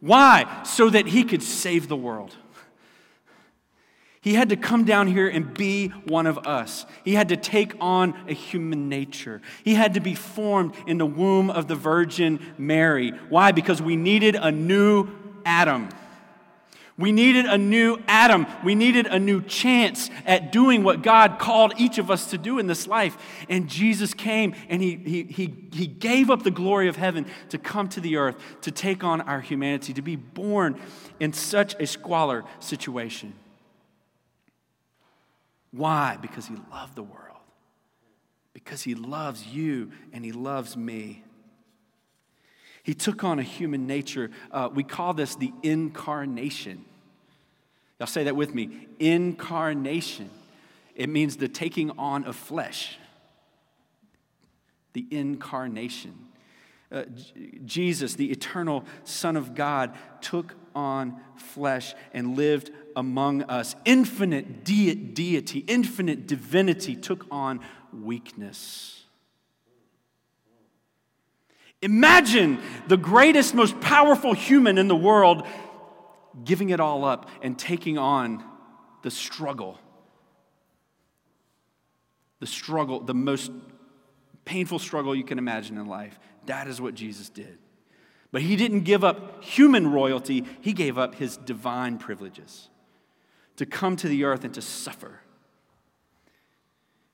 Why? 0.00 0.62
So 0.64 0.90
that 0.90 1.06
he 1.06 1.24
could 1.24 1.42
save 1.42 1.88
the 1.88 1.96
world. 1.96 2.36
He 4.28 4.34
had 4.34 4.50
to 4.50 4.56
come 4.56 4.84
down 4.84 5.06
here 5.06 5.26
and 5.26 5.54
be 5.54 5.88
one 5.88 6.26
of 6.26 6.46
us. 6.46 6.84
He 7.02 7.14
had 7.14 7.30
to 7.30 7.36
take 7.38 7.74
on 7.80 8.14
a 8.28 8.34
human 8.34 8.90
nature. 8.90 9.40
He 9.64 9.72
had 9.72 9.94
to 9.94 10.00
be 10.00 10.14
formed 10.14 10.74
in 10.86 10.98
the 10.98 11.06
womb 11.06 11.48
of 11.48 11.66
the 11.66 11.74
Virgin 11.74 12.38
Mary. 12.58 13.12
Why? 13.30 13.52
Because 13.52 13.80
we 13.80 13.96
needed 13.96 14.34
a 14.34 14.52
new 14.52 15.08
Adam. 15.46 15.88
We 16.98 17.10
needed 17.10 17.46
a 17.46 17.56
new 17.56 18.02
Adam. 18.06 18.46
We 18.62 18.74
needed 18.74 19.06
a 19.06 19.18
new 19.18 19.40
chance 19.40 20.10
at 20.26 20.52
doing 20.52 20.82
what 20.82 21.00
God 21.00 21.38
called 21.38 21.72
each 21.78 21.96
of 21.96 22.10
us 22.10 22.28
to 22.28 22.36
do 22.36 22.58
in 22.58 22.66
this 22.66 22.86
life. 22.86 23.16
And 23.48 23.66
Jesus 23.66 24.12
came 24.12 24.54
and 24.68 24.82
he, 24.82 24.96
he, 24.96 25.22
he, 25.22 25.54
he 25.72 25.86
gave 25.86 26.28
up 26.28 26.42
the 26.42 26.50
glory 26.50 26.88
of 26.88 26.96
heaven 26.96 27.24
to 27.48 27.56
come 27.56 27.88
to 27.88 28.00
the 28.02 28.18
earth, 28.18 28.36
to 28.60 28.70
take 28.70 29.02
on 29.02 29.22
our 29.22 29.40
humanity, 29.40 29.94
to 29.94 30.02
be 30.02 30.16
born 30.16 30.78
in 31.18 31.32
such 31.32 31.74
a 31.80 31.86
squalor 31.86 32.44
situation. 32.60 33.32
Why? 35.70 36.16
Because 36.20 36.46
he 36.46 36.56
loved 36.70 36.96
the 36.96 37.02
world. 37.02 37.24
Because 38.52 38.82
he 38.82 38.94
loves 38.94 39.46
you 39.46 39.92
and 40.12 40.24
he 40.24 40.32
loves 40.32 40.76
me. 40.76 41.22
He 42.82 42.94
took 42.94 43.22
on 43.22 43.38
a 43.38 43.42
human 43.42 43.86
nature. 43.86 44.30
Uh, 44.50 44.70
we 44.72 44.82
call 44.82 45.12
this 45.14 45.34
the 45.34 45.52
incarnation. 45.62 46.84
Y'all 47.98 48.06
say 48.06 48.24
that 48.24 48.36
with 48.36 48.54
me. 48.54 48.88
Incarnation. 48.98 50.30
It 50.94 51.08
means 51.08 51.36
the 51.36 51.48
taking 51.48 51.90
on 51.98 52.24
of 52.24 52.34
flesh. 52.34 52.98
The 54.94 55.06
incarnation. 55.10 56.14
Uh, 56.90 57.04
Jesus, 57.64 58.14
the 58.14 58.30
eternal 58.30 58.84
Son 59.04 59.36
of 59.36 59.54
God, 59.54 59.94
took 60.22 60.54
on 60.74 61.20
flesh 61.36 61.94
and 62.14 62.36
lived 62.36 62.70
among 62.98 63.44
us. 63.44 63.76
Infinite 63.84 64.64
de- 64.64 64.92
deity, 64.92 65.60
infinite 65.60 66.26
divinity 66.26 66.96
took 66.96 67.24
on 67.30 67.60
weakness. 67.92 69.04
Imagine 71.80 72.58
the 72.88 72.96
greatest, 72.96 73.54
most 73.54 73.80
powerful 73.80 74.34
human 74.34 74.78
in 74.78 74.88
the 74.88 74.96
world 74.96 75.46
giving 76.44 76.70
it 76.70 76.80
all 76.80 77.04
up 77.04 77.30
and 77.40 77.56
taking 77.56 77.98
on 77.98 78.42
the 79.02 79.12
struggle. 79.12 79.78
The 82.40 82.48
struggle, 82.48 82.98
the 82.98 83.14
most 83.14 83.52
painful 84.44 84.80
struggle 84.80 85.14
you 85.14 85.22
can 85.22 85.38
imagine 85.38 85.78
in 85.78 85.86
life. 85.86 86.18
That 86.46 86.66
is 86.66 86.80
what 86.80 86.96
Jesus 86.96 87.28
did. 87.28 87.58
But 88.32 88.42
he 88.42 88.56
didn't 88.56 88.80
give 88.80 89.04
up 89.04 89.44
human 89.44 89.92
royalty, 89.92 90.44
he 90.60 90.72
gave 90.72 90.98
up 90.98 91.14
his 91.14 91.36
divine 91.36 91.98
privileges 91.98 92.70
to 93.58 93.66
come 93.66 93.96
to 93.96 94.08
the 94.08 94.24
earth 94.24 94.44
and 94.44 94.54
to 94.54 94.62
suffer. 94.62 95.20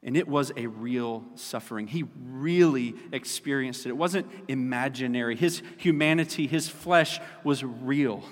And 0.02 0.16
it 0.16 0.28
was 0.28 0.52
a 0.56 0.66
real 0.66 1.24
suffering. 1.34 1.86
He 1.86 2.04
really 2.22 2.94
experienced 3.12 3.86
it. 3.86 3.88
It 3.88 3.96
wasn't 3.96 4.30
imaginary. 4.46 5.36
His 5.36 5.62
humanity, 5.78 6.46
his 6.46 6.68
flesh 6.68 7.18
was 7.42 7.64
real, 7.64 8.22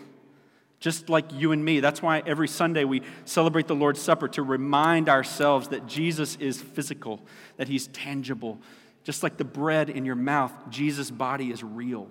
just 0.78 1.08
like 1.08 1.32
you 1.32 1.52
and 1.52 1.64
me. 1.64 1.80
That's 1.80 2.02
why 2.02 2.22
every 2.26 2.48
Sunday 2.48 2.84
we 2.84 3.00
celebrate 3.24 3.66
the 3.66 3.74
Lord's 3.74 4.02
Supper 4.02 4.28
to 4.28 4.42
remind 4.42 5.08
ourselves 5.08 5.68
that 5.68 5.86
Jesus 5.86 6.36
is 6.36 6.60
physical, 6.60 7.22
that 7.56 7.68
he's 7.68 7.86
tangible. 7.88 8.58
Just 9.04 9.22
like 9.22 9.38
the 9.38 9.44
bread 9.44 9.88
in 9.88 10.04
your 10.04 10.14
mouth, 10.14 10.52
Jesus' 10.68 11.10
body 11.10 11.50
is 11.50 11.64
real 11.64 12.08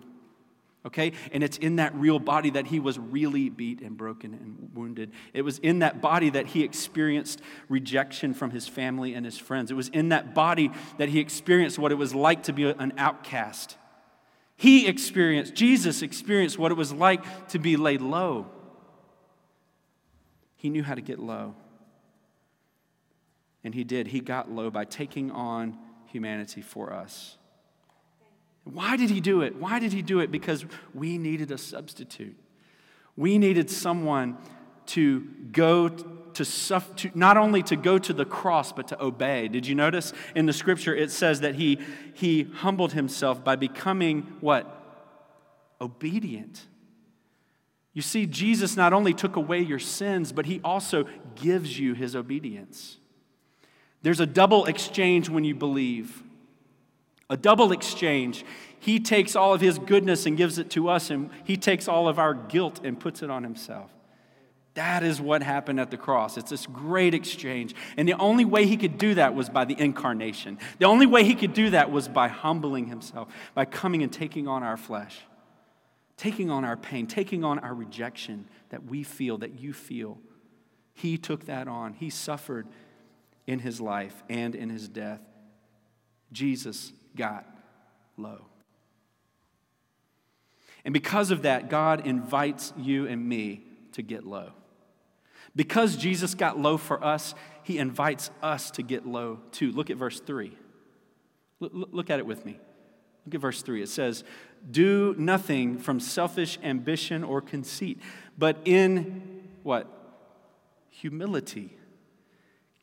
okay? 0.86 1.14
And 1.32 1.44
it's 1.44 1.58
in 1.58 1.78
that 1.78 1.94
real 1.96 2.20
body 2.20 2.50
that 2.52 2.68
he 2.68 2.80
was 2.80 2.98
really 2.98 3.50
beat 3.50 3.82
and 3.82 3.96
broken 3.96 4.34
and 4.34 4.72
wounded. 4.74 5.12
It 5.34 5.44
was 5.44 5.60
in 5.60 5.80
that 5.80 6.02
body 6.02 6.30
that 6.32 6.48
he 6.48 6.64
experienced 6.64 7.42
rejection 7.70 8.34
from 8.34 8.52
his 8.52 8.68
family 8.68 9.14
and 9.14 9.26
his 9.26 9.38
friends. 9.38 9.72
It 9.72 9.76
was 9.76 9.90
in 9.90 10.10
that 10.10 10.34
body 10.34 10.72
that 10.98 11.10
he 11.10 11.20
experienced 11.20 11.78
what 11.78 11.92
it 11.92 11.96
was 11.96 12.16
like 12.16 12.44
to 12.44 12.54
be 12.54 12.70
an 12.70 12.94
outcast. 12.98 13.78
He 14.56 14.88
experienced, 14.88 15.56
Jesus 15.56 16.02
experienced 16.02 16.58
what 16.60 16.72
it 16.72 16.76
was 16.76 16.94
like 16.94 17.48
to 17.50 17.60
be 17.60 17.78
laid 17.78 18.02
low. 18.02 18.48
He 20.56 20.70
knew 20.70 20.84
how 20.84 20.94
to 20.94 21.02
get 21.02 21.18
low. 21.18 21.56
And 23.64 23.74
he 23.74 23.84
did. 23.84 24.08
He 24.08 24.20
got 24.20 24.52
low 24.52 24.70
by 24.70 24.86
taking 24.86 25.32
on 25.32 25.78
humanity 26.06 26.62
for 26.62 26.94
us. 26.94 27.38
Why 28.64 28.96
did 28.96 29.10
he 29.10 29.22
do 29.22 29.42
it? 29.42 29.56
Why 29.56 29.80
did 29.80 29.94
he 29.94 30.02
do 30.02 30.20
it? 30.20 30.32
Because 30.32 30.66
we 30.94 31.18
needed 31.18 31.52
a 31.52 31.58
substitute. 31.58 32.38
We 33.16 33.38
needed 33.38 33.70
someone 33.70 34.38
to 34.88 35.22
go 35.52 35.90
to 35.90 36.46
suffer, 36.46 36.94
to, 36.96 37.12
not 37.14 37.38
only 37.38 37.62
to 37.64 37.76
go 37.76 37.98
to 37.98 38.14
the 38.14 38.26
cross, 38.26 38.72
but 38.72 38.88
to 38.90 39.04
obey. 39.04 39.48
Did 39.48 39.68
you 39.68 39.76
notice 39.76 40.14
in 40.36 40.46
the 40.46 40.54
scripture 40.54 40.96
it 40.96 41.12
says 41.12 41.42
that 41.42 41.56
he, 41.56 41.80
he 42.14 42.44
humbled 42.44 42.94
himself 42.94 43.44
by 43.44 43.56
becoming 43.56 44.22
what? 44.40 44.78
Obedient. 45.80 46.66
You 47.94 48.02
see, 48.02 48.26
Jesus 48.26 48.78
not 48.78 48.94
only 48.94 49.14
took 49.14 49.36
away 49.36 49.60
your 49.60 49.80
sins, 49.80 50.32
but 50.32 50.46
he 50.46 50.62
also 50.64 51.06
gives 51.36 51.78
you 51.78 51.94
his 51.94 52.16
obedience. 52.16 52.98
There's 54.02 54.20
a 54.22 54.26
double 54.26 54.66
exchange 54.66 55.30
when 55.30 55.44
you 55.44 55.54
believe 55.54 56.24
a 57.32 57.38
double 57.38 57.72
exchange. 57.72 58.44
He 58.78 59.00
takes 59.00 59.36
all 59.36 59.54
of 59.54 59.62
his 59.62 59.80
goodness 59.80 60.26
and 60.26 60.36
gives 60.36 60.58
it 60.60 60.70
to 60.72 60.90
us, 60.90 61.10
and 61.10 61.30
he 61.46 61.56
takes 61.56 61.88
all 61.88 62.08
of 62.08 62.20
our 62.20 62.34
guilt 62.34 62.82
and 62.84 63.00
puts 63.00 63.24
it 63.24 63.32
on 63.32 63.44
himself. 63.44 63.90
That 64.74 65.02
is 65.04 65.22
what 65.22 65.42
happened 65.42 65.80
at 65.80 65.92
the 65.92 65.98
cross. 65.98 66.38
It's 66.38 66.50
this 66.50 66.66
great 66.66 67.14
exchange. 67.14 67.74
And 67.98 68.08
the 68.08 68.14
only 68.14 68.46
way 68.46 68.66
he 68.66 68.78
could 68.78 68.98
do 68.98 69.16
that 69.16 69.34
was 69.34 69.50
by 69.50 69.66
the 69.66 69.80
incarnation. 69.80 70.60
The 70.78 70.86
only 70.86 71.06
way 71.06 71.24
he 71.24 71.36
could 71.36 71.54
do 71.54 71.70
that 71.72 71.90
was 71.90 72.08
by 72.08 72.28
humbling 72.28 72.88
himself, 72.88 73.30
by 73.54 73.66
coming 73.66 74.04
and 74.04 74.12
taking 74.12 74.48
on 74.48 74.62
our 74.64 74.78
flesh, 74.78 75.22
taking 76.18 76.50
on 76.50 76.66
our 76.66 76.78
pain, 76.78 77.08
taking 77.08 77.44
on 77.44 77.60
our 77.60 77.74
rejection 77.74 78.48
that 78.70 78.86
we 78.86 79.04
feel, 79.04 79.38
that 79.40 79.60
you 79.60 79.74
feel. 79.74 80.20
He 80.94 81.18
took 81.18 81.46
that 81.46 81.68
on. 81.68 81.94
He 81.94 82.10
suffered 82.10 82.68
in 83.48 83.60
his 83.60 83.80
life 83.80 84.24
and 84.30 84.54
in 84.54 84.70
his 84.70 84.88
death. 84.88 85.22
Jesus 86.32 86.94
got 87.16 87.46
low. 88.18 88.46
And 90.84 90.94
because 90.94 91.32
of 91.32 91.44
that, 91.44 91.70
God 91.70 92.08
invites 92.08 92.74
you 92.78 93.08
and 93.08 93.28
me 93.28 93.64
to 93.94 94.02
get 94.02 94.26
low. 94.26 94.52
Because 95.56 95.96
Jesus 95.96 96.34
got 96.34 96.58
low 96.58 96.78
for 96.78 97.04
us, 97.04 97.36
he 97.64 97.78
invites 97.78 98.32
us 98.42 98.72
to 98.72 98.84
get 98.84 99.06
low 99.06 99.40
too. 99.52 99.72
Look 99.72 99.90
at 99.90 99.98
verse 99.98 100.20
3. 100.20 100.58
Look 101.60 102.10
at 102.10 102.20
it 102.20 102.26
with 102.26 102.46
me. 102.46 102.60
Look 103.26 103.36
at 103.36 103.42
verse 103.42 103.62
3. 103.62 103.84
It 103.84 103.90
says, 103.90 104.24
Do 104.70 105.14
nothing 105.18 105.78
from 105.78 106.00
selfish 106.00 106.58
ambition 106.64 107.24
or 107.24 107.42
conceit, 107.42 108.00
but 108.38 108.58
in 108.66 109.44
what? 109.64 109.88
Humility. 110.90 111.78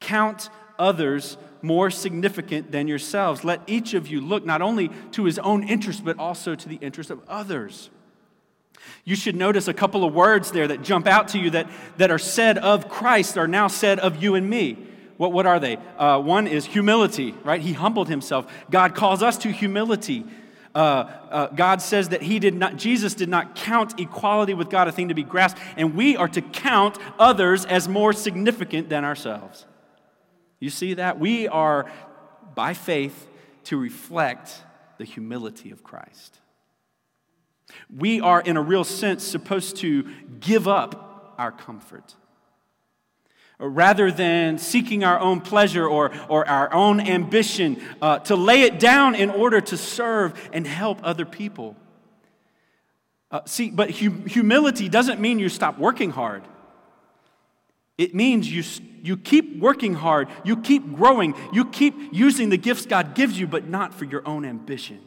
Count 0.00 0.50
others 0.78 1.36
more 1.62 1.90
significant 1.90 2.70
than 2.70 2.88
yourselves. 2.88 3.44
Let 3.44 3.60
each 3.66 3.94
of 3.94 4.08
you 4.08 4.20
look 4.20 4.44
not 4.44 4.62
only 4.62 4.90
to 5.12 5.24
his 5.24 5.38
own 5.38 5.68
interest, 5.68 6.04
but 6.04 6.18
also 6.18 6.54
to 6.54 6.68
the 6.68 6.76
interest 6.76 7.10
of 7.10 7.20
others. 7.28 7.90
You 9.04 9.16
should 9.16 9.36
notice 9.36 9.68
a 9.68 9.74
couple 9.74 10.04
of 10.04 10.14
words 10.14 10.52
there 10.52 10.68
that 10.68 10.82
jump 10.82 11.06
out 11.06 11.28
to 11.28 11.38
you 11.38 11.50
that, 11.50 11.68
that 11.96 12.10
are 12.10 12.18
said 12.18 12.58
of 12.58 12.88
Christ 12.88 13.36
are 13.36 13.48
now 13.48 13.66
said 13.66 13.98
of 13.98 14.22
you 14.22 14.34
and 14.34 14.48
me. 14.48 14.76
What, 15.16 15.32
what 15.32 15.46
are 15.46 15.58
they? 15.58 15.78
Uh, 15.96 16.20
one 16.20 16.46
is 16.46 16.64
humility, 16.64 17.34
right? 17.42 17.60
He 17.60 17.72
humbled 17.72 18.08
himself. 18.08 18.50
God 18.70 18.94
calls 18.94 19.22
us 19.22 19.36
to 19.38 19.50
humility. 19.50 20.24
Uh, 20.74 20.78
uh, 21.30 21.46
God 21.48 21.82
says 21.82 22.10
that 22.10 22.22
he 22.22 22.38
did 22.38 22.54
not, 22.54 22.76
Jesus 22.76 23.14
did 23.14 23.28
not 23.28 23.56
count 23.56 23.98
equality 23.98 24.54
with 24.54 24.70
God 24.70 24.86
a 24.86 24.92
thing 24.92 25.08
to 25.08 25.14
be 25.14 25.24
grasped, 25.24 25.60
and 25.76 25.96
we 25.96 26.16
are 26.16 26.28
to 26.28 26.40
count 26.40 26.98
others 27.18 27.64
as 27.64 27.88
more 27.88 28.12
significant 28.12 28.88
than 28.88 29.04
ourselves. 29.04 29.66
You 30.60 30.70
see 30.70 30.94
that? 30.94 31.18
We 31.18 31.48
are, 31.48 31.90
by 32.54 32.74
faith, 32.74 33.28
to 33.64 33.76
reflect 33.76 34.62
the 34.98 35.04
humility 35.04 35.70
of 35.70 35.82
Christ. 35.82 36.40
We 37.94 38.20
are, 38.20 38.40
in 38.40 38.56
a 38.56 38.62
real 38.62 38.84
sense, 38.84 39.22
supposed 39.22 39.76
to 39.76 40.08
give 40.40 40.66
up 40.66 41.34
our 41.38 41.52
comfort. 41.52 42.14
Rather 43.60 44.10
than 44.10 44.58
seeking 44.58 45.04
our 45.04 45.18
own 45.18 45.40
pleasure 45.40 45.86
or, 45.86 46.12
or 46.28 46.48
our 46.48 46.72
own 46.72 47.00
ambition, 47.00 47.82
uh, 48.00 48.20
to 48.20 48.36
lay 48.36 48.62
it 48.62 48.78
down 48.78 49.14
in 49.14 49.30
order 49.30 49.60
to 49.60 49.76
serve 49.76 50.48
and 50.52 50.66
help 50.66 51.00
other 51.02 51.24
people. 51.24 51.76
Uh, 53.30 53.40
see, 53.46 53.70
but 53.70 53.90
hum- 53.90 54.26
humility 54.26 54.88
doesn't 54.88 55.20
mean 55.20 55.38
you 55.38 55.48
stop 55.48 55.78
working 55.78 56.10
hard. 56.10 56.42
It 57.98 58.14
means 58.14 58.50
you, 58.50 58.62
you 59.02 59.16
keep 59.16 59.58
working 59.58 59.94
hard, 59.94 60.28
you 60.44 60.56
keep 60.56 60.94
growing, 60.94 61.34
you 61.52 61.64
keep 61.64 61.94
using 62.12 62.48
the 62.48 62.56
gifts 62.56 62.86
God 62.86 63.14
gives 63.14 63.38
you, 63.38 63.48
but 63.48 63.68
not 63.68 63.92
for 63.92 64.04
your 64.04 64.26
own 64.26 64.44
ambition. 64.44 65.00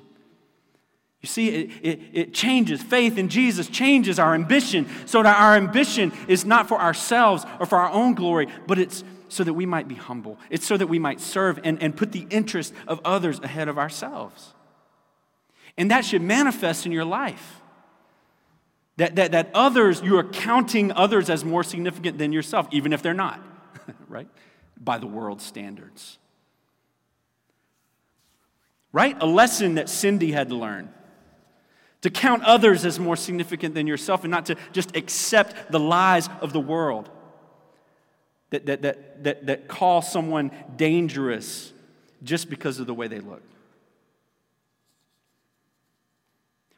You 1.21 1.27
see, 1.27 1.49
it, 1.49 1.71
it, 1.83 2.01
it, 2.13 2.33
changes. 2.33 2.81
Faith 2.81 3.17
in 3.17 3.29
Jesus 3.29 3.67
changes 3.67 4.17
our 4.17 4.33
ambition 4.33 4.87
so 5.05 5.21
that 5.21 5.39
our 5.39 5.55
ambition 5.55 6.11
is 6.27 6.45
not 6.45 6.67
for 6.67 6.81
ourselves 6.81 7.45
or 7.59 7.67
for 7.67 7.77
our 7.77 7.91
own 7.91 8.15
glory, 8.15 8.47
but 8.67 8.79
it's 8.79 9.03
so 9.29 9.43
that 9.43 9.53
we 9.53 9.67
might 9.67 9.87
be 9.87 9.95
humble. 9.95 10.37
It's 10.49 10.65
so 10.65 10.75
that 10.75 10.87
we 10.87 10.99
might 10.99 11.21
serve 11.21 11.59
and, 11.63 11.81
and 11.81 11.95
put 11.95 12.11
the 12.11 12.25
interest 12.31 12.73
of 12.87 12.99
others 13.05 13.39
ahead 13.39 13.69
of 13.69 13.77
ourselves. 13.77 14.53
And 15.77 15.91
that 15.91 16.03
should 16.03 16.23
manifest 16.23 16.85
in 16.85 16.91
your 16.91 17.05
life. 17.05 17.60
That, 19.01 19.15
that, 19.15 19.31
that 19.31 19.49
others, 19.55 19.99
you 20.03 20.19
are 20.19 20.23
counting 20.23 20.91
others 20.91 21.31
as 21.31 21.43
more 21.43 21.63
significant 21.63 22.19
than 22.19 22.31
yourself, 22.31 22.67
even 22.69 22.93
if 22.93 23.01
they're 23.01 23.15
not, 23.15 23.41
right? 24.07 24.27
By 24.79 24.99
the 24.99 25.07
world's 25.07 25.43
standards. 25.43 26.19
Right? 28.93 29.17
A 29.19 29.25
lesson 29.25 29.73
that 29.73 29.89
Cindy 29.89 30.31
had 30.31 30.49
to 30.49 30.55
learn 30.55 30.93
to 32.01 32.11
count 32.11 32.43
others 32.43 32.85
as 32.85 32.99
more 32.99 33.15
significant 33.15 33.73
than 33.73 33.87
yourself 33.87 34.23
and 34.23 34.29
not 34.29 34.45
to 34.45 34.55
just 34.71 34.95
accept 34.95 35.71
the 35.71 35.79
lies 35.79 36.29
of 36.39 36.53
the 36.53 36.59
world 36.59 37.09
that, 38.51 38.67
that, 38.67 38.83
that, 38.83 39.23
that, 39.23 39.45
that 39.47 39.67
call 39.67 40.03
someone 40.03 40.51
dangerous 40.75 41.73
just 42.21 42.51
because 42.51 42.77
of 42.77 42.85
the 42.85 42.93
way 42.93 43.07
they 43.07 43.19
look. 43.19 43.41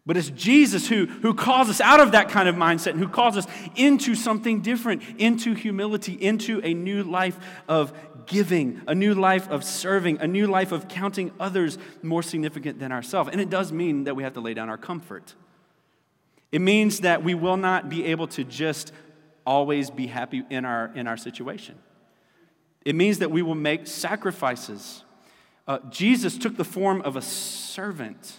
But 0.05 0.17
it's 0.17 0.29
Jesus 0.31 0.87
who, 0.87 1.05
who 1.05 1.33
calls 1.33 1.69
us 1.69 1.79
out 1.79 2.01
of 2.01 2.11
that 2.11 2.27
kind 2.27 2.49
of 2.49 2.55
mindset 2.55 2.91
and 2.91 2.99
who 2.99 3.07
calls 3.07 3.37
us 3.37 3.47
into 3.75 4.15
something 4.15 4.61
different, 4.61 5.01
into 5.17 5.53
humility, 5.53 6.13
into 6.13 6.59
a 6.61 6.73
new 6.73 7.03
life 7.03 7.39
of 7.69 7.93
giving, 8.25 8.81
a 8.87 8.93
new 8.93 9.13
life 9.13 9.49
of 9.49 9.63
serving, 9.63 10.19
a 10.19 10.27
new 10.27 10.45
life 10.45 10.73
of 10.73 10.89
counting 10.89 11.31
others 11.39 11.77
more 12.01 12.21
significant 12.21 12.79
than 12.79 12.91
ourselves. 12.91 13.29
And 13.31 13.39
it 13.39 13.49
does 13.49 13.71
mean 13.71 14.03
that 14.03 14.15
we 14.15 14.23
have 14.23 14.33
to 14.33 14.41
lay 14.41 14.53
down 14.53 14.69
our 14.69 14.77
comfort. 14.77 15.35
It 16.51 16.59
means 16.59 16.99
that 16.99 17.23
we 17.23 17.33
will 17.33 17.57
not 17.57 17.89
be 17.89 18.05
able 18.05 18.27
to 18.27 18.43
just 18.43 18.91
always 19.45 19.89
be 19.89 20.07
happy 20.07 20.43
in 20.49 20.65
our, 20.65 20.91
in 20.95 21.07
our 21.07 21.17
situation. 21.17 21.75
It 22.85 22.95
means 22.95 23.19
that 23.19 23.31
we 23.31 23.41
will 23.41 23.55
make 23.55 23.87
sacrifices. 23.87 25.03
Uh, 25.65 25.79
Jesus 25.89 26.37
took 26.37 26.57
the 26.57 26.65
form 26.65 27.01
of 27.01 27.15
a 27.15 27.21
servant. 27.21 28.33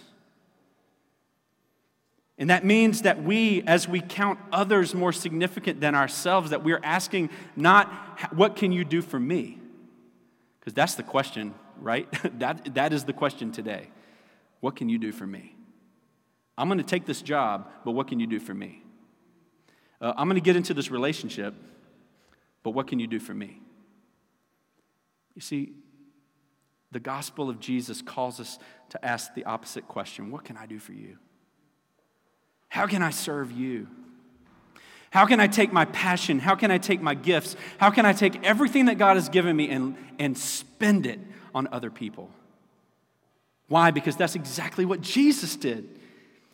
And 2.37 2.49
that 2.49 2.65
means 2.65 3.03
that 3.03 3.23
we, 3.23 3.63
as 3.63 3.87
we 3.87 4.01
count 4.01 4.39
others 4.51 4.93
more 4.93 5.13
significant 5.13 5.79
than 5.79 5.95
ourselves, 5.95 6.49
that 6.49 6.63
we're 6.63 6.81
asking 6.83 7.29
not, 7.55 7.87
what 8.33 8.55
can 8.55 8.71
you 8.71 8.83
do 8.83 9.01
for 9.01 9.19
me? 9.19 9.59
Because 10.59 10.73
that's 10.73 10.95
the 10.95 11.03
question, 11.03 11.53
right? 11.79 12.07
that, 12.39 12.75
that 12.75 12.91
is 12.91 13.05
the 13.05 13.13
question 13.13 13.51
today. 13.51 13.87
What 14.59 14.75
can 14.75 14.89
you 14.89 14.97
do 14.97 15.11
for 15.11 15.25
me? 15.25 15.55
I'm 16.57 16.67
going 16.67 16.77
to 16.77 16.83
take 16.83 17.05
this 17.05 17.21
job, 17.21 17.69
but 17.85 17.91
what 17.91 18.07
can 18.07 18.19
you 18.19 18.27
do 18.27 18.39
for 18.39 18.53
me? 18.53 18.81
Uh, 20.01 20.13
I'm 20.17 20.27
going 20.27 20.35
to 20.35 20.41
get 20.41 20.55
into 20.55 20.73
this 20.73 20.91
relationship, 20.91 21.53
but 22.63 22.71
what 22.71 22.87
can 22.87 22.99
you 22.99 23.07
do 23.07 23.19
for 23.19 23.33
me? 23.33 23.61
You 25.35 25.41
see, 25.41 25.73
the 26.91 26.99
gospel 26.99 27.49
of 27.49 27.59
Jesus 27.59 28.01
calls 28.01 28.39
us 28.39 28.57
to 28.89 29.05
ask 29.05 29.33
the 29.35 29.45
opposite 29.45 29.87
question 29.87 30.31
What 30.31 30.43
can 30.43 30.57
I 30.57 30.65
do 30.65 30.79
for 30.79 30.93
you? 30.93 31.17
How 32.75 32.87
can 32.87 33.01
I 33.01 33.11
serve 33.11 33.53
you? 33.53 33.87
How 35.09 35.25
can 35.25 35.39
I 35.39 35.47
take 35.47 35.71
my 35.71 35.85
passion? 35.85 36.39
How 36.39 36.55
can 36.55 36.71
I 36.71 36.77
take 36.77 37.01
my 37.01 37.13
gifts? 37.13 37.55
How 37.77 37.89
can 37.89 38.05
I 38.05 38.11
take 38.11 38.43
everything 38.43 38.87
that 38.87 38.97
God 38.97 39.15
has 39.15 39.29
given 39.29 39.55
me 39.55 39.69
and, 39.69 39.95
and 40.19 40.37
spend 40.37 41.05
it 41.05 41.21
on 41.53 41.69
other 41.71 41.89
people? 41.89 42.29
Why? 43.69 43.91
Because 43.91 44.17
that's 44.17 44.35
exactly 44.35 44.83
what 44.83 44.99
Jesus 44.99 45.55
did. 45.55 45.87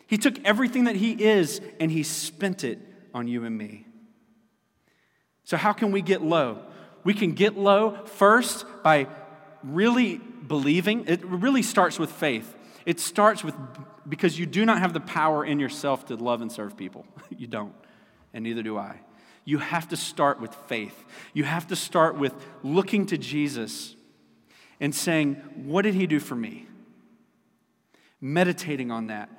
He 0.06 0.16
took 0.16 0.38
everything 0.44 0.84
that 0.84 0.94
He 0.94 1.10
is 1.10 1.60
and 1.80 1.90
He 1.90 2.04
spent 2.04 2.62
it 2.62 2.78
on 3.12 3.26
you 3.26 3.44
and 3.44 3.58
me. 3.58 3.84
So, 5.42 5.56
how 5.56 5.72
can 5.72 5.90
we 5.90 6.02
get 6.02 6.22
low? 6.22 6.60
We 7.02 7.14
can 7.14 7.32
get 7.32 7.58
low 7.58 7.98
first 8.04 8.64
by 8.84 9.08
really 9.64 10.18
believing. 10.18 11.06
It 11.08 11.24
really 11.24 11.64
starts 11.64 11.98
with 11.98 12.12
faith. 12.12 12.54
It 12.86 13.00
starts 13.00 13.42
with 13.42 13.56
because 14.08 14.38
you 14.38 14.46
do 14.46 14.64
not 14.64 14.78
have 14.78 14.92
the 14.92 15.00
power 15.00 15.44
in 15.44 15.60
yourself 15.60 16.06
to 16.06 16.16
love 16.16 16.42
and 16.42 16.50
serve 16.50 16.76
people. 16.76 17.06
you 17.30 17.46
don't, 17.46 17.74
and 18.32 18.44
neither 18.44 18.62
do 18.62 18.76
I. 18.76 19.00
You 19.44 19.58
have 19.58 19.88
to 19.88 19.96
start 19.96 20.40
with 20.40 20.54
faith. 20.66 21.04
You 21.34 21.44
have 21.44 21.66
to 21.68 21.76
start 21.76 22.16
with 22.16 22.34
looking 22.62 23.06
to 23.06 23.18
Jesus 23.18 23.96
and 24.80 24.94
saying, 24.94 25.34
What 25.56 25.82
did 25.82 25.94
he 25.94 26.06
do 26.06 26.20
for 26.20 26.36
me? 26.36 26.66
Meditating 28.20 28.90
on 28.90 29.08
that. 29.08 29.30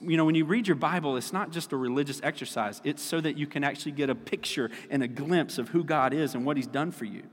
You 0.00 0.16
know, 0.16 0.24
when 0.24 0.34
you 0.34 0.44
read 0.44 0.66
your 0.66 0.76
Bible, 0.76 1.16
it's 1.16 1.32
not 1.32 1.50
just 1.50 1.72
a 1.72 1.76
religious 1.76 2.20
exercise, 2.22 2.80
it's 2.84 3.02
so 3.02 3.20
that 3.20 3.36
you 3.36 3.46
can 3.46 3.62
actually 3.62 3.92
get 3.92 4.08
a 4.08 4.14
picture 4.14 4.70
and 4.90 5.02
a 5.02 5.08
glimpse 5.08 5.58
of 5.58 5.68
who 5.68 5.84
God 5.84 6.14
is 6.14 6.34
and 6.34 6.46
what 6.46 6.56
he's 6.56 6.66
done 6.66 6.92
for 6.92 7.04
you. 7.04 7.24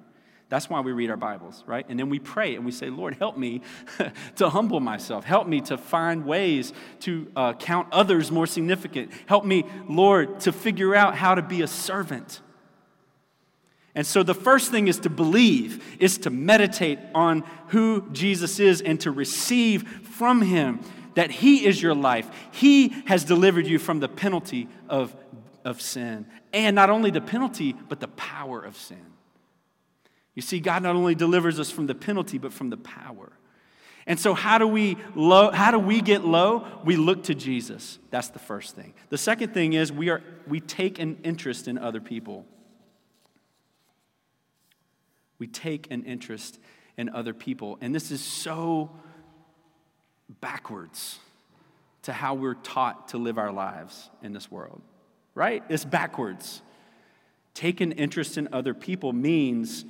That's 0.54 0.70
why 0.70 0.82
we 0.82 0.92
read 0.92 1.10
our 1.10 1.18
Bibles, 1.18 1.64
right? 1.66 1.84
And 1.90 1.98
then 1.98 2.10
we 2.12 2.20
pray 2.20 2.54
and 2.54 2.64
we 2.64 2.70
say, 2.70 2.92
Lord, 2.92 3.16
help 3.16 3.36
me 3.36 3.62
to 4.36 4.50
humble 4.50 4.80
myself. 4.80 5.26
Help 5.26 5.48
me 5.48 5.62
to 5.62 5.80
find 5.80 6.28
ways 6.28 6.74
to 7.00 7.32
uh, 7.36 7.54
count 7.54 7.88
others 7.92 8.32
more 8.32 8.46
significant. 8.46 9.10
Help 9.26 9.46
me, 9.46 9.66
Lord, 9.90 10.42
to 10.42 10.52
figure 10.52 10.94
out 10.94 11.16
how 11.16 11.34
to 11.34 11.42
be 11.42 11.64
a 11.64 11.68
servant. 11.68 12.40
And 13.96 14.06
so 14.06 14.22
the 14.22 14.36
first 14.36 14.70
thing 14.70 14.88
is 14.88 15.00
to 15.00 15.10
believe, 15.10 15.84
is 16.00 16.20
to 16.20 16.30
meditate 16.30 17.00
on 17.16 17.44
who 17.70 18.08
Jesus 18.12 18.60
is 18.60 18.80
and 18.80 19.02
to 19.02 19.10
receive 19.10 19.90
from 20.04 20.44
him 20.44 20.82
that 21.16 21.32
he 21.32 21.66
is 21.66 21.82
your 21.82 21.96
life. 21.96 22.30
He 22.52 22.90
has 23.08 23.24
delivered 23.24 23.66
you 23.66 23.80
from 23.80 24.02
the 24.02 24.08
penalty 24.08 24.70
of, 24.88 25.16
of 25.66 25.82
sin 25.82 26.28
and 26.54 26.76
not 26.76 26.92
only 26.92 27.10
the 27.10 27.22
penalty, 27.22 27.74
but 27.90 28.00
the 28.00 28.08
power 28.10 28.62
of 28.62 28.78
sin. 28.78 29.14
You 30.36 30.42
see, 30.42 30.60
God 30.60 30.84
not 30.84 30.96
only 30.96 31.16
delivers 31.16 31.60
us 31.60 31.70
from 31.70 31.88
the 31.88 31.96
penalty, 31.96 32.38
but 32.38 32.54
from 32.54 32.70
the 32.70 32.78
power. 32.78 33.32
And 34.06 34.20
so, 34.20 34.34
how 34.34 34.58
do 34.58 34.68
we 34.68 34.98
low, 35.16 35.52
how 35.52 35.72
do 35.72 35.80
we 35.80 36.02
get 36.02 36.26
low? 36.26 36.68
We 36.84 36.98
look 36.98 37.24
to 37.26 37.36
Jesus. 37.36 38.00
That's 38.10 38.30
the 38.30 38.40
first 38.40 38.76
thing. 38.76 38.94
The 39.10 39.18
second 39.18 39.54
thing 39.54 39.74
is 39.74 39.92
we 39.92 40.10
are 40.10 40.22
we 40.48 40.60
take 40.60 41.00
an 41.00 41.20
interest 41.24 41.68
in 41.68 41.78
other 41.78 42.02
people. 42.02 42.46
We 45.40 45.48
take 45.48 45.90
an 45.92 46.04
interest 46.04 46.60
in 46.98 47.10
other 47.10 47.34
people. 47.34 47.78
And 47.82 47.94
this 47.94 48.12
is 48.12 48.22
so 48.22 48.92
backwards 50.42 51.20
to 52.04 52.14
how 52.14 52.34
we're 52.34 52.54
taught 52.56 53.10
to 53.10 53.18
live 53.18 53.38
our 53.38 53.52
lives 53.52 54.10
in 54.22 54.34
this 54.34 54.52
world, 54.52 54.82
right? 55.36 55.64
It's 55.70 55.86
backwards. 55.86 56.62
Take 57.54 57.82
an 57.82 57.94
interest 57.94 58.38
in 58.38 58.50
other 58.52 58.74
people 58.74 59.14
means 59.14 59.86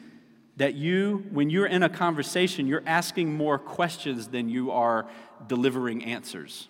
that 0.57 0.75
you, 0.75 1.25
when 1.31 1.49
you're 1.49 1.65
in 1.65 1.83
a 1.83 1.89
conversation, 1.89 2.67
you're 2.67 2.83
asking 2.85 3.33
more 3.35 3.57
questions 3.57 4.27
than 4.27 4.49
you 4.49 4.71
are 4.71 5.07
delivering 5.47 6.03
answers. 6.05 6.67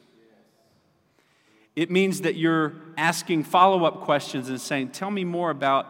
It 1.76 1.90
means 1.90 2.22
that 2.22 2.36
you're 2.36 2.74
asking 2.98 3.44
follow 3.44 3.84
up 3.84 4.02
questions 4.02 4.48
and 4.50 4.62
saying, 4.62 4.90
Tell 4.90 5.10
me 5.10 5.24
more 5.24 5.50
about 5.50 5.88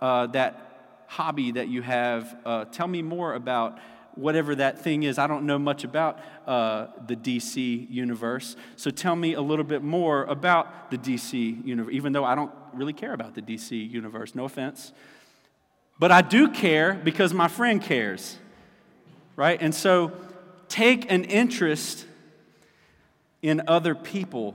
uh, 0.00 0.26
that 0.28 1.04
hobby 1.08 1.52
that 1.52 1.68
you 1.68 1.82
have. 1.82 2.36
Uh, 2.44 2.64
tell 2.64 2.88
me 2.88 3.02
more 3.02 3.34
about 3.34 3.78
whatever 4.14 4.54
that 4.54 4.80
thing 4.82 5.02
is. 5.02 5.18
I 5.18 5.26
don't 5.26 5.44
know 5.44 5.58
much 5.58 5.84
about 5.84 6.18
uh, 6.46 6.86
the 7.06 7.14
DC 7.14 7.88
universe. 7.90 8.56
So 8.76 8.90
tell 8.90 9.14
me 9.14 9.34
a 9.34 9.42
little 9.42 9.64
bit 9.64 9.82
more 9.82 10.24
about 10.24 10.90
the 10.90 10.98
DC 10.98 11.64
universe, 11.64 11.92
even 11.94 12.12
though 12.12 12.24
I 12.24 12.34
don't 12.34 12.52
really 12.72 12.94
care 12.94 13.12
about 13.12 13.34
the 13.34 13.42
DC 13.42 13.90
universe. 13.90 14.34
No 14.34 14.46
offense. 14.46 14.92
But 15.98 16.12
I 16.12 16.22
do 16.22 16.48
care 16.48 16.94
because 16.94 17.32
my 17.32 17.48
friend 17.48 17.80
cares, 17.80 18.38
right? 19.34 19.60
And 19.60 19.74
so 19.74 20.12
take 20.68 21.10
an 21.10 21.24
interest 21.24 22.06
in 23.42 23.62
other 23.66 23.94
people. 23.94 24.54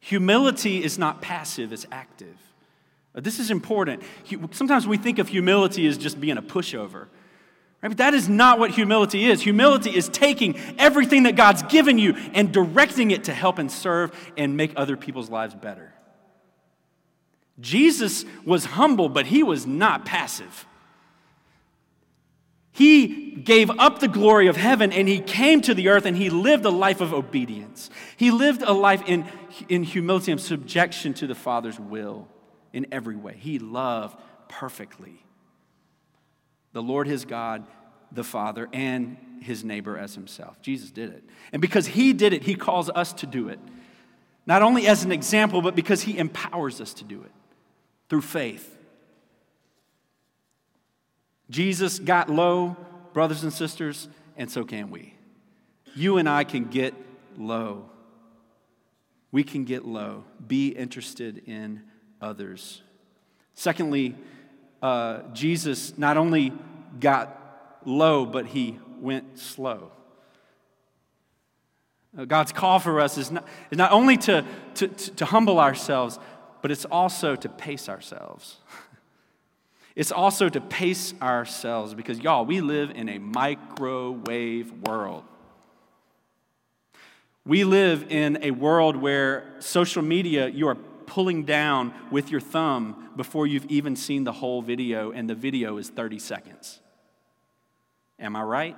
Humility 0.00 0.82
is 0.82 0.98
not 0.98 1.20
passive, 1.22 1.72
it's 1.72 1.86
active. 1.92 2.36
Uh, 3.14 3.20
this 3.20 3.38
is 3.38 3.50
important. 3.50 4.02
Sometimes 4.52 4.86
we 4.86 4.96
think 4.96 5.18
of 5.18 5.28
humility 5.28 5.86
as 5.86 5.96
just 5.96 6.20
being 6.20 6.36
a 6.36 6.42
pushover. 6.42 7.06
Right? 7.82 7.88
But 7.88 7.98
that 7.98 8.14
is 8.14 8.28
not 8.28 8.58
what 8.58 8.70
humility 8.70 9.26
is. 9.26 9.42
Humility 9.42 9.90
is 9.90 10.08
taking 10.08 10.58
everything 10.78 11.24
that 11.24 11.36
God's 11.36 11.62
given 11.64 11.98
you 11.98 12.14
and 12.34 12.52
directing 12.52 13.10
it 13.10 13.24
to 13.24 13.34
help 13.34 13.58
and 13.58 13.70
serve 13.70 14.12
and 14.36 14.56
make 14.56 14.72
other 14.76 14.96
people's 14.96 15.30
lives 15.30 15.54
better. 15.54 15.92
Jesus 17.60 18.24
was 18.44 18.64
humble, 18.64 19.08
but 19.08 19.26
he 19.26 19.42
was 19.42 19.66
not 19.66 20.04
passive. 20.04 20.66
He 22.72 23.32
gave 23.32 23.70
up 23.70 24.00
the 24.00 24.08
glory 24.08 24.48
of 24.48 24.56
heaven 24.56 24.92
and 24.92 25.08
he 25.08 25.18
came 25.18 25.62
to 25.62 25.72
the 25.72 25.88
earth 25.88 26.04
and 26.04 26.14
he 26.14 26.28
lived 26.28 26.66
a 26.66 26.70
life 26.70 27.00
of 27.00 27.14
obedience. 27.14 27.88
He 28.18 28.30
lived 28.30 28.60
a 28.60 28.72
life 28.72 29.02
in, 29.06 29.24
in 29.70 29.82
humility 29.82 30.30
and 30.32 30.40
subjection 30.40 31.14
to 31.14 31.26
the 31.26 31.34
Father's 31.34 31.80
will 31.80 32.28
in 32.74 32.86
every 32.92 33.16
way. 33.16 33.34
He 33.38 33.58
loved 33.58 34.18
perfectly 34.48 35.22
the 36.74 36.82
Lord 36.82 37.06
his 37.06 37.24
God, 37.24 37.64
the 38.12 38.24
Father, 38.24 38.68
and 38.74 39.16
his 39.40 39.64
neighbor 39.64 39.96
as 39.96 40.14
himself. 40.14 40.60
Jesus 40.60 40.90
did 40.90 41.08
it. 41.08 41.24
And 41.52 41.62
because 41.62 41.86
he 41.86 42.12
did 42.12 42.34
it, 42.34 42.42
he 42.42 42.54
calls 42.54 42.90
us 42.90 43.14
to 43.14 43.26
do 43.26 43.48
it. 43.48 43.58
Not 44.44 44.60
only 44.60 44.86
as 44.86 45.02
an 45.02 45.12
example, 45.12 45.62
but 45.62 45.74
because 45.74 46.02
he 46.02 46.18
empowers 46.18 46.82
us 46.82 46.92
to 46.94 47.04
do 47.04 47.22
it 47.22 47.32
through 48.08 48.22
faith. 48.22 48.76
Jesus 51.48 51.98
got 51.98 52.28
low, 52.28 52.76
brothers 53.12 53.42
and 53.42 53.52
sisters, 53.52 54.08
and 54.36 54.50
so 54.50 54.64
can 54.64 54.90
we. 54.90 55.14
You 55.94 56.18
and 56.18 56.28
I 56.28 56.44
can 56.44 56.64
get 56.64 56.94
low. 57.36 57.90
We 59.30 59.44
can 59.44 59.64
get 59.64 59.84
low. 59.84 60.24
Be 60.46 60.68
interested 60.68 61.42
in 61.46 61.82
others. 62.20 62.82
Secondly, 63.54 64.14
uh, 64.82 65.22
Jesus 65.32 65.96
not 65.96 66.16
only 66.16 66.52
got 67.00 67.80
low, 67.84 68.26
but 68.26 68.46
he 68.46 68.78
went 69.00 69.38
slow. 69.38 69.92
Uh, 72.16 72.24
God's 72.24 72.52
call 72.52 72.78
for 72.78 73.00
us 73.00 73.18
is 73.18 73.30
not, 73.30 73.46
is 73.70 73.78
not 73.78 73.92
only 73.92 74.16
to, 74.18 74.44
to, 74.74 74.88
to 74.88 75.24
humble 75.24 75.58
ourselves, 75.58 76.18
but 76.62 76.70
it's 76.70 76.84
also 76.84 77.36
to 77.36 77.48
pace 77.48 77.88
ourselves. 77.88 78.56
It's 79.96 80.12
also 80.12 80.50
to 80.50 80.60
pace 80.60 81.14
ourselves 81.22 81.94
because, 81.94 82.18
y'all, 82.18 82.44
we 82.44 82.60
live 82.60 82.90
in 82.90 83.08
a 83.08 83.18
microwave 83.18 84.70
world. 84.86 85.24
We 87.46 87.64
live 87.64 88.12
in 88.12 88.38
a 88.42 88.50
world 88.50 88.96
where 88.96 89.54
social 89.58 90.02
media, 90.02 90.48
you 90.48 90.68
are 90.68 90.74
pulling 91.06 91.44
down 91.44 91.94
with 92.10 92.30
your 92.30 92.40
thumb 92.40 93.10
before 93.16 93.46
you've 93.46 93.64
even 93.66 93.96
seen 93.96 94.24
the 94.24 94.32
whole 94.32 94.60
video, 94.60 95.12
and 95.12 95.30
the 95.30 95.34
video 95.34 95.78
is 95.78 95.88
30 95.88 96.18
seconds. 96.18 96.80
Am 98.18 98.36
I 98.36 98.42
right? 98.42 98.76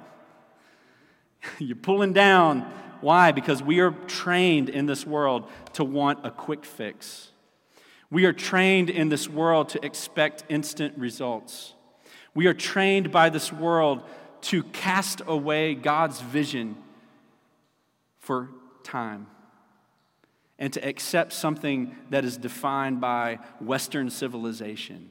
You're 1.59 1.77
pulling 1.77 2.13
down. 2.13 2.61
Why? 3.01 3.33
Because 3.33 3.63
we 3.63 3.81
are 3.81 3.91
trained 4.07 4.69
in 4.69 4.87
this 4.87 5.07
world 5.07 5.49
to 5.75 5.85
want 5.85 6.25
a 6.25 6.31
quick 6.31 6.65
fix. 6.65 7.31
We 8.11 8.25
are 8.25 8.33
trained 8.33 8.91
in 8.91 9.09
this 9.09 9.29
world 9.29 9.71
to 9.71 9.85
expect 9.85 10.45
instant 10.49 10.97
results. 10.97 11.75
We 12.35 12.47
are 12.47 12.55
trained 12.55 13.11
by 13.11 13.29
this 13.29 13.53
world 13.53 14.03
to 14.43 14.63
cast 14.63 15.21
away 15.27 15.75
God's 15.75 16.21
vision 16.21 16.77
for 18.21 18.51
time 18.83 19.27
and 20.59 20.73
to 20.73 20.87
accept 20.87 21.33
something 21.33 21.95
that 22.11 22.25
is 22.25 22.37
defined 22.37 23.01
by 23.01 23.39
Western 23.61 24.11
civilization. 24.11 25.11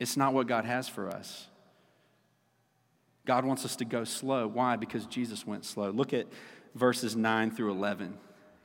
It's 0.00 0.16
not 0.16 0.34
what 0.34 0.46
God 0.46 0.64
has 0.64 0.88
for 0.88 1.08
us. 1.08 1.46
God 3.24 3.44
wants 3.44 3.64
us 3.64 3.76
to 3.76 3.84
go 3.84 4.04
slow. 4.04 4.46
Why? 4.48 4.76
Because 4.76 5.06
Jesus 5.06 5.46
went 5.46 5.64
slow. 5.64 5.90
Look 5.90 6.12
at 6.12 6.26
verses 6.74 7.14
9 7.14 7.50
through 7.50 7.72
11. 7.72 8.16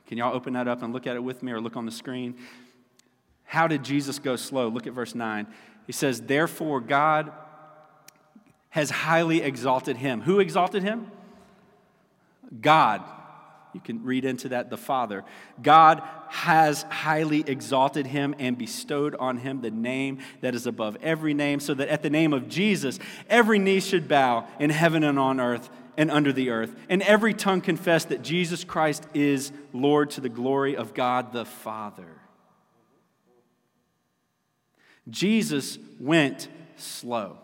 Can 0.06 0.18
y'all 0.18 0.34
open 0.34 0.52
that 0.52 0.68
up 0.68 0.82
and 0.82 0.92
look 0.92 1.06
at 1.06 1.16
it 1.16 1.24
with 1.24 1.42
me 1.42 1.52
or 1.52 1.60
look 1.60 1.76
on 1.76 1.86
the 1.86 1.92
screen? 1.92 2.36
How 3.44 3.66
did 3.66 3.84
Jesus 3.84 4.18
go 4.18 4.36
slow? 4.36 4.68
Look 4.68 4.86
at 4.86 4.92
verse 4.92 5.14
9. 5.14 5.46
He 5.86 5.92
says, 5.92 6.22
Therefore, 6.22 6.80
God 6.80 7.32
has 8.70 8.90
highly 8.90 9.40
exalted 9.40 9.96
him. 9.96 10.22
Who 10.22 10.40
exalted 10.40 10.82
him? 10.82 11.10
God. 12.60 13.02
You 13.72 13.80
can 13.80 14.04
read 14.04 14.24
into 14.24 14.50
that 14.50 14.70
the 14.70 14.76
Father. 14.76 15.24
God 15.60 16.02
has 16.28 16.82
highly 16.84 17.44
exalted 17.46 18.06
him 18.06 18.34
and 18.38 18.56
bestowed 18.56 19.16
on 19.16 19.38
him 19.38 19.62
the 19.62 19.70
name 19.70 20.18
that 20.42 20.54
is 20.54 20.66
above 20.66 20.96
every 21.02 21.34
name, 21.34 21.58
so 21.58 21.74
that 21.74 21.88
at 21.88 22.02
the 22.02 22.10
name 22.10 22.32
of 22.32 22.48
Jesus, 22.48 23.00
every 23.28 23.58
knee 23.58 23.80
should 23.80 24.06
bow 24.06 24.46
in 24.60 24.70
heaven 24.70 25.02
and 25.02 25.18
on 25.18 25.40
earth 25.40 25.70
and 25.96 26.10
under 26.10 26.32
the 26.32 26.50
earth, 26.50 26.74
and 26.88 27.02
every 27.02 27.34
tongue 27.34 27.60
confess 27.60 28.04
that 28.06 28.22
Jesus 28.22 28.64
Christ 28.64 29.06
is 29.14 29.52
Lord 29.72 30.10
to 30.10 30.20
the 30.20 30.28
glory 30.28 30.76
of 30.76 30.94
God 30.94 31.32
the 31.32 31.44
Father. 31.44 32.20
Jesus 35.08 35.78
went 36.00 36.48
slow. 36.76 37.38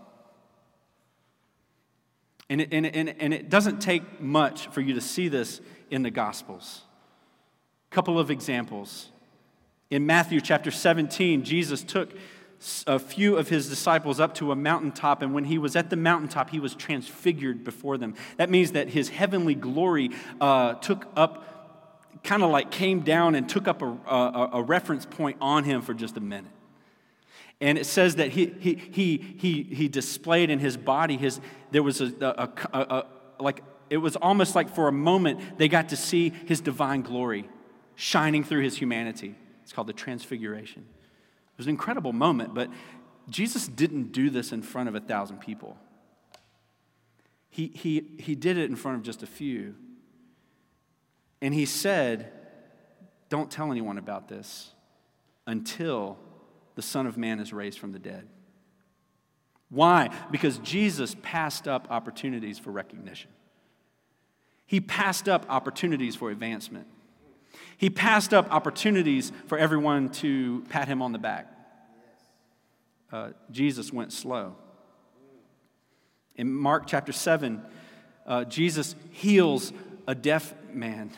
And 2.49 2.61
it, 2.61 2.69
and, 2.73 2.87
and, 2.87 3.15
and 3.21 3.33
it 3.33 3.49
doesn't 3.49 3.81
take 3.81 4.21
much 4.21 4.67
for 4.69 4.81
you 4.81 4.95
to 4.95 5.01
see 5.01 5.29
this 5.29 5.61
in 5.91 6.03
the 6.03 6.11
Gospels. 6.11 6.83
A 7.91 7.95
couple 7.95 8.19
of 8.19 8.31
examples. 8.31 9.11
In 9.91 10.07
Matthew 10.07 10.41
chapter 10.41 10.71
17, 10.71 11.45
Jesus 11.45 11.83
took 11.83 12.11
a 12.87 12.99
few 12.99 13.37
of 13.37 13.49
his 13.49 13.68
disciples 13.68 14.20
up 14.20 14.35
to 14.35 14.53
a 14.53 14.57
mountaintop, 14.57 15.23
and 15.23 15.33
when 15.33 15.44
he 15.44 15.57
was 15.57 15.77
at 15.77 15.88
the 15.88 15.96
mountaintop, 15.96 16.51
he 16.51 16.61
was 16.61 16.75
transfigured 16.75 17.64
before 17.64 17.96
them. 17.96 18.14
That 18.37 18.51
means 18.51 18.73
that 18.73 18.88
his 18.88 19.09
heavenly 19.09 19.55
glory 19.55 20.11
uh, 20.40 20.75
took 20.75 21.07
up, 21.16 22.23
kind 22.23 22.42
of 22.42 22.51
like 22.51 22.70
came 22.70 23.01
down 23.01 23.35
and 23.35 23.49
took 23.49 23.66
up 23.66 23.81
a, 23.81 23.87
a, 23.87 24.51
a 24.55 24.62
reference 24.62 25.07
point 25.07 25.38
on 25.40 25.64
him 25.64 25.81
for 25.81 25.94
just 25.94 26.18
a 26.18 26.20
minute. 26.20 26.51
And 27.62 27.79
it 27.79 27.87
says 27.87 28.16
that 28.16 28.31
he, 28.31 28.55
he, 28.59 28.75
he, 28.75 29.37
he, 29.38 29.62
he 29.62 29.88
displayed 29.88 30.51
in 30.51 30.59
his 30.59 30.77
body, 30.77 31.16
his, 31.16 31.40
there 31.70 31.83
was 31.83 32.01
a, 32.03 32.12
a, 32.20 32.79
a, 32.79 33.07
like, 33.42 33.62
it 33.88 33.99
was 33.99 34.16
almost 34.16 34.55
like 34.55 34.75
for 34.75 34.87
a 34.87 34.92
moment 34.92 35.59
they 35.59 35.68
got 35.68 35.88
to 35.90 35.96
see 35.96 36.31
his 36.46 36.61
divine 36.61 37.03
glory 37.03 37.49
shining 37.96 38.44
through 38.44 38.62
his 38.62 38.77
humanity. 38.77 39.35
It's 39.62 39.73
called 39.73 39.87
the 39.87 39.94
transfiguration 39.94 40.85
was 41.61 41.66
an 41.66 41.70
incredible 41.70 42.14
moment, 42.14 42.55
but 42.55 42.70
Jesus 43.29 43.68
didn't 43.68 44.12
do 44.12 44.31
this 44.31 44.51
in 44.51 44.62
front 44.62 44.88
of 44.88 44.94
a 44.94 45.01
thousand 45.01 45.40
people. 45.40 45.77
He, 47.51 47.66
he, 47.66 48.14
he 48.18 48.35
did 48.35 48.57
it 48.57 48.70
in 48.70 48.77
front 48.77 48.96
of 48.96 49.03
just 49.03 49.23
a 49.23 49.27
few. 49.27 49.75
And 51.42 51.53
he 51.53 51.66
said, 51.66 52.33
Don't 53.29 53.51
tell 53.51 53.70
anyone 53.70 53.99
about 53.99 54.29
this 54.29 54.70
until 55.46 56.16
the 56.77 56.83
Son 56.83 57.07
of 57.07 57.18
Man 57.18 57.40
is 57.40 57.53
raised 57.53 57.79
from 57.79 57.92
the 57.92 57.99
dead. 57.99 58.27
Why? 59.68 60.09
Because 60.31 60.57
Jesus 60.59 61.14
passed 61.20 61.68
up 61.68 61.88
opportunities 61.90 62.59
for 62.59 62.70
recognition. 62.70 63.31
He 64.64 64.81
passed 64.81 65.29
up 65.29 65.44
opportunities 65.51 66.16
for 66.16 66.31
advancement. 66.31 66.87
He 67.77 67.91
passed 67.91 68.35
up 68.35 68.53
opportunities 68.53 69.33
for 69.47 69.59
everyone 69.59 70.11
to 70.11 70.65
pat 70.69 70.89
him 70.89 71.03
on 71.03 71.13
the 71.13 71.19
back. 71.19 71.47
Uh, 73.13 73.31
Jesus 73.51 73.93
went 73.93 74.13
slow. 74.13 74.55
In 76.37 76.53
Mark 76.53 76.85
chapter 76.87 77.13
7, 77.13 77.63
uh, 78.27 78.45
Jesus 78.45 78.95
heals 79.11 79.73
a 80.07 80.15
deaf 80.15 80.55
man. 80.73 81.11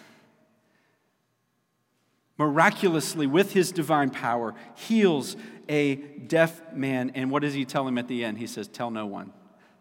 Miraculously, 2.39 3.27
with 3.27 3.53
his 3.53 3.73
divine 3.73 4.11
power, 4.11 4.55
heals 4.75 5.37
a 5.69 5.97
deaf 5.97 6.61
man. 6.73 7.13
And 7.15 7.31
what 7.31 7.43
does 7.43 7.55
he 7.55 7.65
tell 7.65 7.87
him 7.87 7.99
at 7.99 8.09
the 8.09 8.25
end? 8.25 8.39
He 8.39 8.47
says, 8.47 8.69
Tell 8.69 8.91
no 8.91 9.07
one. 9.07 9.33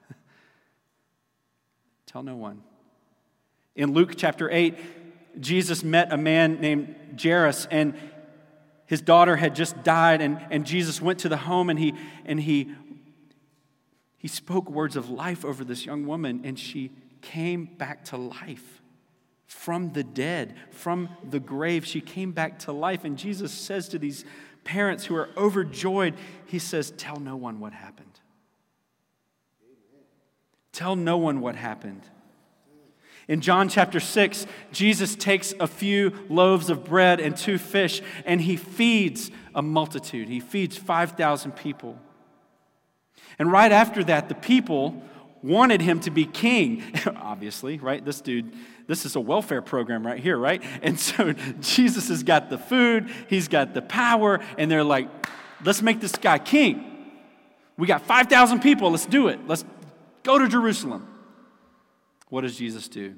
tell 2.06 2.24
no 2.24 2.36
one. 2.36 2.62
In 3.76 3.94
Luke 3.94 4.14
chapter 4.18 4.50
8, 4.52 4.76
Jesus 5.40 5.84
met 5.84 6.12
a 6.12 6.18
man 6.18 6.60
named 6.60 6.96
Jairus, 7.22 7.68
and 7.72 7.96
his 8.86 9.02
daughter 9.02 9.38
had 9.38 9.56
just 9.56 9.84
died, 9.84 10.22
and, 10.22 10.40
and 10.50 10.66
Jesus 10.66 11.02
went 11.02 11.20
to 11.20 11.30
the 11.30 11.38
home 11.38 11.70
and 11.70 11.80
he, 11.80 11.94
and 12.26 12.40
he, 12.40 12.72
he 14.18 14.28
spoke 14.28 14.70
words 14.70 14.96
of 14.96 15.10
life 15.10 15.46
over 15.46 15.64
this 15.64 15.86
young 15.86 16.06
woman, 16.06 16.42
and 16.44 16.60
she 16.60 16.92
came 17.22 17.66
back 17.66 18.04
to 18.06 18.18
life 18.18 18.82
from 19.52 19.92
the 19.92 20.04
dead, 20.04 20.56
from 20.72 21.10
the 21.30 21.40
grave. 21.40 21.86
She 21.86 22.02
came 22.02 22.32
back 22.32 22.60
to 22.60 22.72
life. 22.72 23.04
And 23.04 23.18
Jesus 23.18 23.52
says 23.52 23.90
to 23.90 24.00
these 24.00 24.24
parents 24.64 25.06
who 25.06 25.16
are 25.16 25.30
overjoyed, 25.38 26.16
He 26.46 26.58
says, 26.58 26.92
Tell 26.92 27.18
no 27.18 27.36
one 27.36 27.60
what 27.60 27.74
happened. 27.74 28.20
Tell 30.72 30.96
no 30.96 31.18
one 31.18 31.42
what 31.42 31.56
happened. 31.56 32.02
In 33.28 33.42
John 33.42 33.70
chapter 33.70 34.00
6, 34.00 34.46
Jesus 34.72 35.16
takes 35.16 35.54
a 35.60 35.68
few 35.68 36.12
loaves 36.30 36.70
of 36.70 36.84
bread 36.84 37.20
and 37.20 37.36
two 37.38 37.58
fish 37.58 38.02
and 38.26 38.42
he 38.42 38.58
feeds 38.58 39.32
a 39.54 39.62
multitude. 39.62 40.28
He 40.28 40.40
feeds 40.40 40.78
5,000 40.78 41.52
people. 41.52 42.00
And 43.38 43.52
right 43.52 43.72
after 43.72 44.04
that, 44.06 44.30
the 44.30 44.36
people 44.36 45.02
wanted 45.44 45.82
him 45.82 46.00
to 46.02 46.12
be 46.12 46.26
king, 46.26 46.84
obviously, 47.16 47.80
right? 47.80 48.04
This 48.04 48.22
dude, 48.22 48.54
this 48.88 49.06
is 49.06 49.16
a 49.16 49.20
welfare 49.20 49.62
program 49.62 50.06
right 50.06 50.20
here, 50.20 50.38
right? 50.38 50.62
And 50.82 51.00
so 51.00 51.34
Jesus 51.62 52.10
has 52.10 52.24
got 52.24 52.50
the 52.50 52.58
food, 52.58 53.10
he's 53.28 53.48
got 53.48 53.74
the 53.74 53.82
power, 53.82 54.40
and 54.58 54.70
they're 54.70 54.84
like, 54.84 55.10
let's 55.64 55.82
make 55.82 56.00
this 56.00 56.12
guy 56.14 56.38
king. 56.38 56.88
We 57.78 57.88
got 57.88 58.02
5,000 58.04 58.60
people, 58.62 58.92
let's 58.92 59.06
do 59.06 59.28
it. 59.30 59.40
Let's 59.48 59.66
go 60.24 60.38
to 60.38 60.48
Jerusalem. 60.48 61.08
What 62.32 62.42
does 62.42 62.56
Jesus 62.56 62.88
do? 62.88 63.16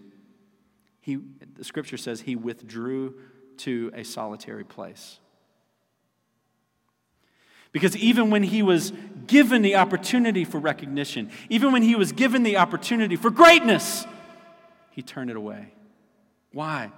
He, 0.99 1.19
the 1.55 1.63
scripture 1.63 1.97
says 1.97 2.21
he 2.21 2.35
withdrew 2.35 3.13
to 3.57 3.91
a 3.93 4.03
solitary 4.03 4.63
place. 4.63 5.19
Because 7.71 7.95
even 7.95 8.31
when 8.31 8.41
he 8.41 8.63
was 8.63 8.91
given 9.27 9.61
the 9.61 9.75
opportunity 9.75 10.43
for 10.43 10.57
recognition, 10.57 11.29
even 11.47 11.71
when 11.71 11.83
he 11.83 11.93
was 11.93 12.11
given 12.11 12.41
the 12.41 12.57
opportunity 12.57 13.15
for 13.15 13.29
greatness, 13.29 14.07
he 14.89 15.03
turned 15.03 15.29
it 15.29 15.35
away. 15.35 15.73
Why? 16.51 16.91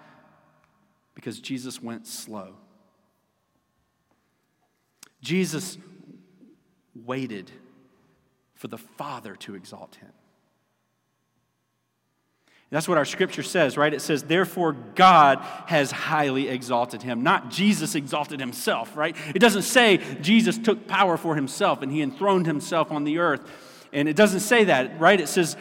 Because 1.15 1.41
Jesus 1.41 1.83
went 1.83 2.07
slow. 2.07 2.55
Jesus 5.21 5.77
waited 6.95 7.51
for 8.53 8.69
the 8.69 8.77
Father 8.77 9.35
to 9.35 9.55
exalt 9.55 9.95
him. 9.95 10.13
That's 12.71 12.87
what 12.87 12.97
our 12.97 13.05
scripture 13.05 13.43
says, 13.43 13.77
right? 13.77 13.93
It 13.93 14.01
says, 14.01 14.23
Therefore, 14.23 14.73
God 14.73 15.39
has 15.67 15.91
highly 15.91 16.49
exalted 16.49 17.03
him. 17.03 17.23
Not 17.23 17.49
Jesus 17.49 17.95
exalted 17.95 18.39
himself, 18.39 18.97
right? 18.97 19.15
It 19.33 19.39
doesn't 19.39 19.61
say 19.61 19.97
Jesus 20.21 20.57
took 20.57 20.87
power 20.87 21.15
for 21.15 21.35
himself 21.35 21.81
and 21.81 21.91
he 21.91 22.01
enthroned 22.01 22.47
himself 22.47 22.91
on 22.91 23.03
the 23.03 23.19
earth. 23.19 23.49
And 23.93 24.09
it 24.09 24.15
doesn't 24.15 24.41
say 24.41 24.65
that, 24.65 24.99
right? 24.99 25.21
It 25.21 25.29
says 25.29 25.55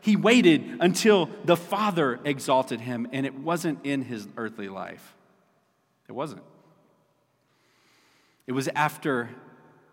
he 0.00 0.14
waited 0.14 0.78
until 0.80 1.28
the 1.44 1.56
Father 1.56 2.20
exalted 2.24 2.80
him, 2.80 3.08
and 3.10 3.26
it 3.26 3.34
wasn't 3.34 3.84
in 3.84 4.02
his 4.02 4.28
earthly 4.36 4.68
life. 4.68 5.16
It 6.08 6.12
wasn't. 6.12 6.42
It 8.46 8.52
was 8.52 8.68
after 8.68 9.30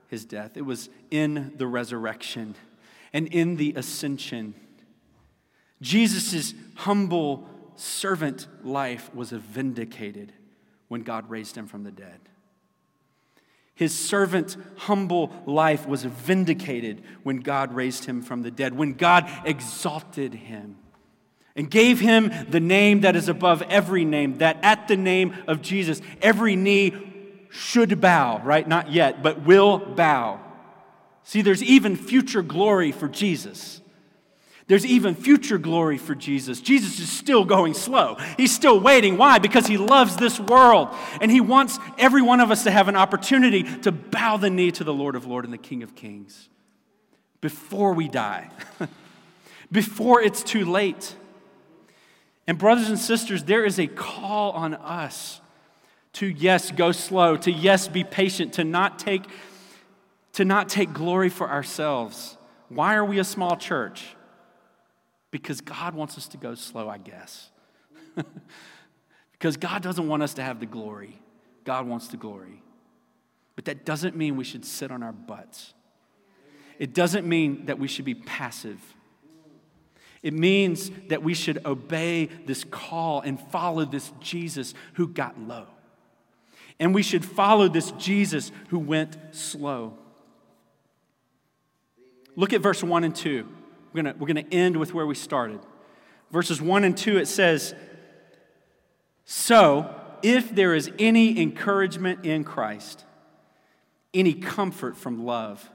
his 0.08 0.24
death, 0.24 0.56
it 0.56 0.62
was 0.62 0.90
in 1.10 1.54
the 1.58 1.66
resurrection 1.66 2.54
and 3.12 3.28
in 3.30 3.56
the 3.56 3.74
ascension 3.76 4.54
Jesus' 5.84 6.54
humble 6.76 7.48
servant 7.76 8.48
life 8.64 9.14
was 9.14 9.32
vindicated 9.32 10.34
when 10.88 11.02
God 11.02 11.30
raised 11.30 11.56
him 11.56 11.68
from 11.68 11.84
the 11.84 11.92
dead. 11.92 12.20
His 13.76 13.94
servant, 13.94 14.56
humble 14.78 15.32
life 15.46 15.88
was 15.88 16.04
vindicated 16.04 17.04
when 17.24 17.38
God 17.38 17.74
raised 17.74 18.06
him 18.06 18.22
from 18.22 18.44
the 18.44 18.52
dead, 18.52 18.74
when 18.74 18.94
God 18.94 19.30
exalted 19.46 20.34
him 20.34 20.78
and 21.56 21.70
gave 21.70 22.00
him 22.00 22.32
the 22.50 22.60
name 22.60 23.02
that 23.02 23.16
is 23.16 23.28
above 23.28 23.62
every 23.64 24.06
name, 24.06 24.38
that 24.38 24.58
at 24.64 24.88
the 24.88 24.98
name 24.98 25.36
of 25.48 25.62
Jesus, 25.62 26.02
every 26.22 26.56
knee 26.56 26.94
should 27.50 28.00
bow, 28.00 28.42
right? 28.44 28.68
Not 28.68 28.92
yet, 28.92 29.22
but 29.22 29.46
will 29.46 29.80
bow. 29.80 30.40
See, 31.24 31.42
there's 31.42 31.64
even 31.64 31.96
future 31.96 32.42
glory 32.42 32.92
for 32.92 33.08
Jesus. 33.08 33.82
There's 34.68 34.86
even 34.86 35.14
future 35.14 35.58
glory 35.58 35.98
for 35.98 36.16
Jesus. 36.16 36.62
Jesus 36.62 37.00
is 37.00 37.10
still 37.10 37.44
going 37.44 37.74
slow. 37.74 38.16
He's 38.38 38.54
still 38.54 38.80
waiting. 38.80 39.18
Why? 39.18 39.38
Because 39.38 39.68
he 39.68 39.78
loves 39.78 40.16
this 40.16 40.40
world. 40.40 40.90
And 41.20 41.30
he 41.30 41.42
wants 41.42 41.80
every 41.98 42.22
one 42.22 42.40
of 42.40 42.50
us 42.50 42.64
to 42.64 42.72
have 42.72 42.88
an 42.88 42.96
opportunity 42.96 43.64
to 43.80 43.92
bow 43.92 44.38
the 44.38 44.50
knee 44.50 44.72
to 44.72 44.84
the 44.84 44.94
Lord 44.94 45.16
of 45.16 45.26
Lords 45.26 45.46
and 45.46 45.54
the 45.54 45.58
King 45.58 45.84
of 45.84 45.96
Kings 45.96 46.50
before 47.42 47.94
we 47.94 48.08
die, 48.08 48.50
before 49.72 50.22
it's 50.22 50.44
too 50.44 50.64
late. 50.64 51.14
And, 52.48 52.58
brothers 52.58 52.88
and 52.88 52.98
sisters, 52.98 53.44
there 53.44 53.66
is 53.66 53.78
a 53.80 53.88
call 53.88 54.52
on 54.52 54.76
us 54.76 55.42
to, 56.14 56.26
yes, 56.26 56.72
go 56.72 56.94
slow, 56.94 57.36
to, 57.38 57.52
yes, 57.52 57.90
be 57.90 58.06
patient, 58.06 58.54
to 58.54 58.64
not 58.64 58.98
take, 58.98 59.24
to 60.34 60.46
not 60.46 60.70
take 60.70 60.94
glory 60.94 61.30
for 61.30 61.50
ourselves. 61.50 62.38
Why 62.70 62.96
are 62.96 63.06
we 63.06 63.20
a 63.20 63.24
small 63.26 63.58
church? 63.58 64.16
Because 65.34 65.62
God 65.62 65.96
wants 65.96 66.16
us 66.16 66.28
to 66.28 66.38
go 66.38 66.54
slow, 66.54 66.88
I 66.88 67.00
guess. 67.00 67.50
because 69.32 69.58
God 69.58 69.82
doesn't 69.82 70.08
want 70.08 70.22
us 70.22 70.36
to 70.36 70.44
have 70.44 70.60
the 70.60 70.68
glory, 70.68 71.20
God 71.64 71.88
wants 71.88 72.08
the 72.08 72.18
glory. 72.18 72.62
But 73.56 73.66
that 73.66 73.84
doesn't 73.84 74.16
mean 74.16 74.38
we 74.38 74.44
should 74.44 74.64
sit 74.64 74.92
on 74.92 75.02
our 75.02 75.12
butts. 75.12 75.74
It 76.78 76.94
doesn't 76.94 77.28
mean 77.28 77.66
that 77.66 77.80
we 77.80 77.88
should 77.88 78.06
be 78.06 78.14
passive. 78.14 78.80
It 80.22 80.36
means 80.36 80.92
that 81.10 81.24
we 81.24 81.34
should 81.34 81.66
obey 81.66 82.30
this 82.46 82.64
call 82.64 83.22
and 83.22 83.40
follow 83.40 83.86
this 83.86 84.12
Jesus 84.20 84.76
who 84.94 85.08
got 85.08 85.40
low. 85.40 85.66
And 86.80 86.94
we 86.94 87.02
should 87.02 87.26
follow 87.26 87.68
this 87.68 87.90
Jesus 87.94 88.52
who 88.68 88.78
went 88.78 89.18
slow. 89.32 89.98
Look 92.36 92.54
at 92.54 92.62
verse 92.62 92.84
1 92.84 93.04
and 93.04 93.16
2. 93.16 93.48
We're 93.94 94.04
going 94.04 94.20
we're 94.20 94.34
going 94.34 94.46
to 94.46 94.54
end 94.54 94.78
with 94.78 94.94
where 94.94 95.06
we 95.06 95.16
started. 95.16 95.60
Verses 96.32 96.62
1 96.62 96.84
and 96.84 96.98
2, 96.98 97.18
it 97.18 97.28
says, 97.28 97.76
So, 99.24 99.94
if 100.24 100.54
there 100.56 100.74
is 100.74 100.90
any 100.98 101.40
encouragement 101.40 102.26
in 102.26 102.44
Christ, 102.44 103.06
any 104.14 104.34
comfort 104.34 104.98
from 104.98 105.26
love, 105.26 105.70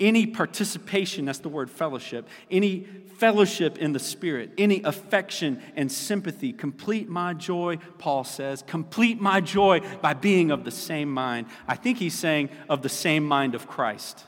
any 0.00 0.26
participation, 0.26 1.26
that's 1.26 1.38
the 1.38 1.48
word 1.48 1.70
fellowship, 1.70 2.28
any 2.50 2.88
fellowship 3.18 3.78
in 3.78 3.92
the 3.92 3.98
Spirit, 3.98 4.52
any 4.58 4.82
affection 4.82 5.62
and 5.76 5.90
sympathy. 5.90 6.52
Complete 6.52 7.08
my 7.08 7.34
joy, 7.34 7.78
Paul 7.98 8.24
says. 8.24 8.64
Complete 8.66 9.20
my 9.20 9.40
joy 9.40 9.80
by 10.02 10.14
being 10.14 10.50
of 10.50 10.64
the 10.64 10.70
same 10.70 11.12
mind. 11.12 11.46
I 11.68 11.76
think 11.76 11.98
he's 11.98 12.18
saying 12.18 12.50
of 12.68 12.82
the 12.82 12.88
same 12.88 13.24
mind 13.24 13.54
of 13.54 13.68
Christ. 13.68 14.24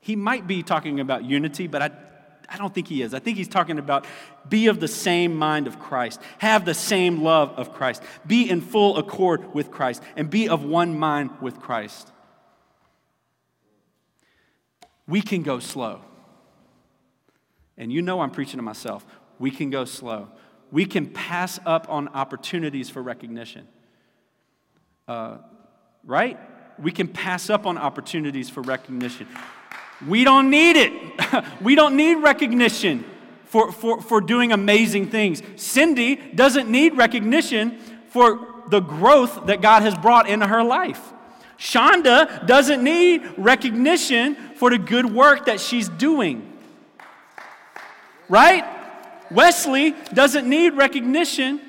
He 0.00 0.16
might 0.16 0.46
be 0.46 0.62
talking 0.62 1.00
about 1.00 1.24
unity, 1.24 1.66
but 1.66 1.82
I, 1.82 1.90
I 2.50 2.56
don't 2.56 2.74
think 2.74 2.88
he 2.88 3.00
is. 3.02 3.14
I 3.14 3.20
think 3.20 3.36
he's 3.36 3.48
talking 3.48 3.78
about 3.78 4.06
be 4.48 4.66
of 4.66 4.80
the 4.80 4.88
same 4.88 5.36
mind 5.36 5.68
of 5.68 5.78
Christ, 5.78 6.20
have 6.38 6.64
the 6.64 6.74
same 6.74 7.22
love 7.22 7.50
of 7.56 7.72
Christ, 7.72 8.02
be 8.26 8.50
in 8.50 8.60
full 8.60 8.98
accord 8.98 9.54
with 9.54 9.70
Christ, 9.70 10.02
and 10.16 10.28
be 10.28 10.48
of 10.48 10.64
one 10.64 10.98
mind 10.98 11.30
with 11.40 11.60
Christ. 11.60 12.10
We 15.06 15.22
can 15.22 15.42
go 15.42 15.60
slow. 15.60 16.00
And 17.76 17.92
you 17.92 18.02
know 18.02 18.20
I'm 18.20 18.30
preaching 18.30 18.58
to 18.58 18.62
myself. 18.62 19.06
We 19.38 19.50
can 19.50 19.70
go 19.70 19.84
slow. 19.84 20.28
We 20.72 20.84
can 20.84 21.06
pass 21.06 21.58
up 21.64 21.86
on 21.88 22.08
opportunities 22.08 22.90
for 22.90 23.00
recognition. 23.00 23.66
Uh, 25.08 25.38
right? 26.04 26.38
We 26.80 26.92
can 26.92 27.08
pass 27.08 27.48
up 27.48 27.66
on 27.66 27.78
opportunities 27.78 28.50
for 28.50 28.60
recognition. 28.60 29.28
We 30.06 30.24
don't 30.24 30.50
need 30.50 30.76
it. 30.76 30.92
we 31.60 31.74
don't 31.74 31.96
need 31.96 32.14
recognition 32.16 33.04
for, 33.44 33.72
for, 33.72 34.00
for 34.00 34.20
doing 34.20 34.52
amazing 34.52 35.10
things. 35.10 35.42
Cindy 35.56 36.16
doesn't 36.16 36.70
need 36.70 36.96
recognition 36.96 37.78
for 38.10 38.46
the 38.68 38.80
growth 38.80 39.46
that 39.46 39.60
God 39.60 39.82
has 39.82 39.94
brought 39.96 40.28
into 40.28 40.46
her 40.46 40.62
life. 40.62 41.12
Shonda 41.58 42.46
doesn't 42.46 42.82
need 42.82 43.22
recognition 43.36 44.34
for 44.54 44.70
the 44.70 44.78
good 44.78 45.04
work 45.04 45.46
that 45.46 45.60
she's 45.60 45.88
doing. 45.88 46.46
Right? 48.28 48.64
Wesley 49.30 49.94
doesn't 50.14 50.48
need 50.48 50.70
recognition 50.70 51.60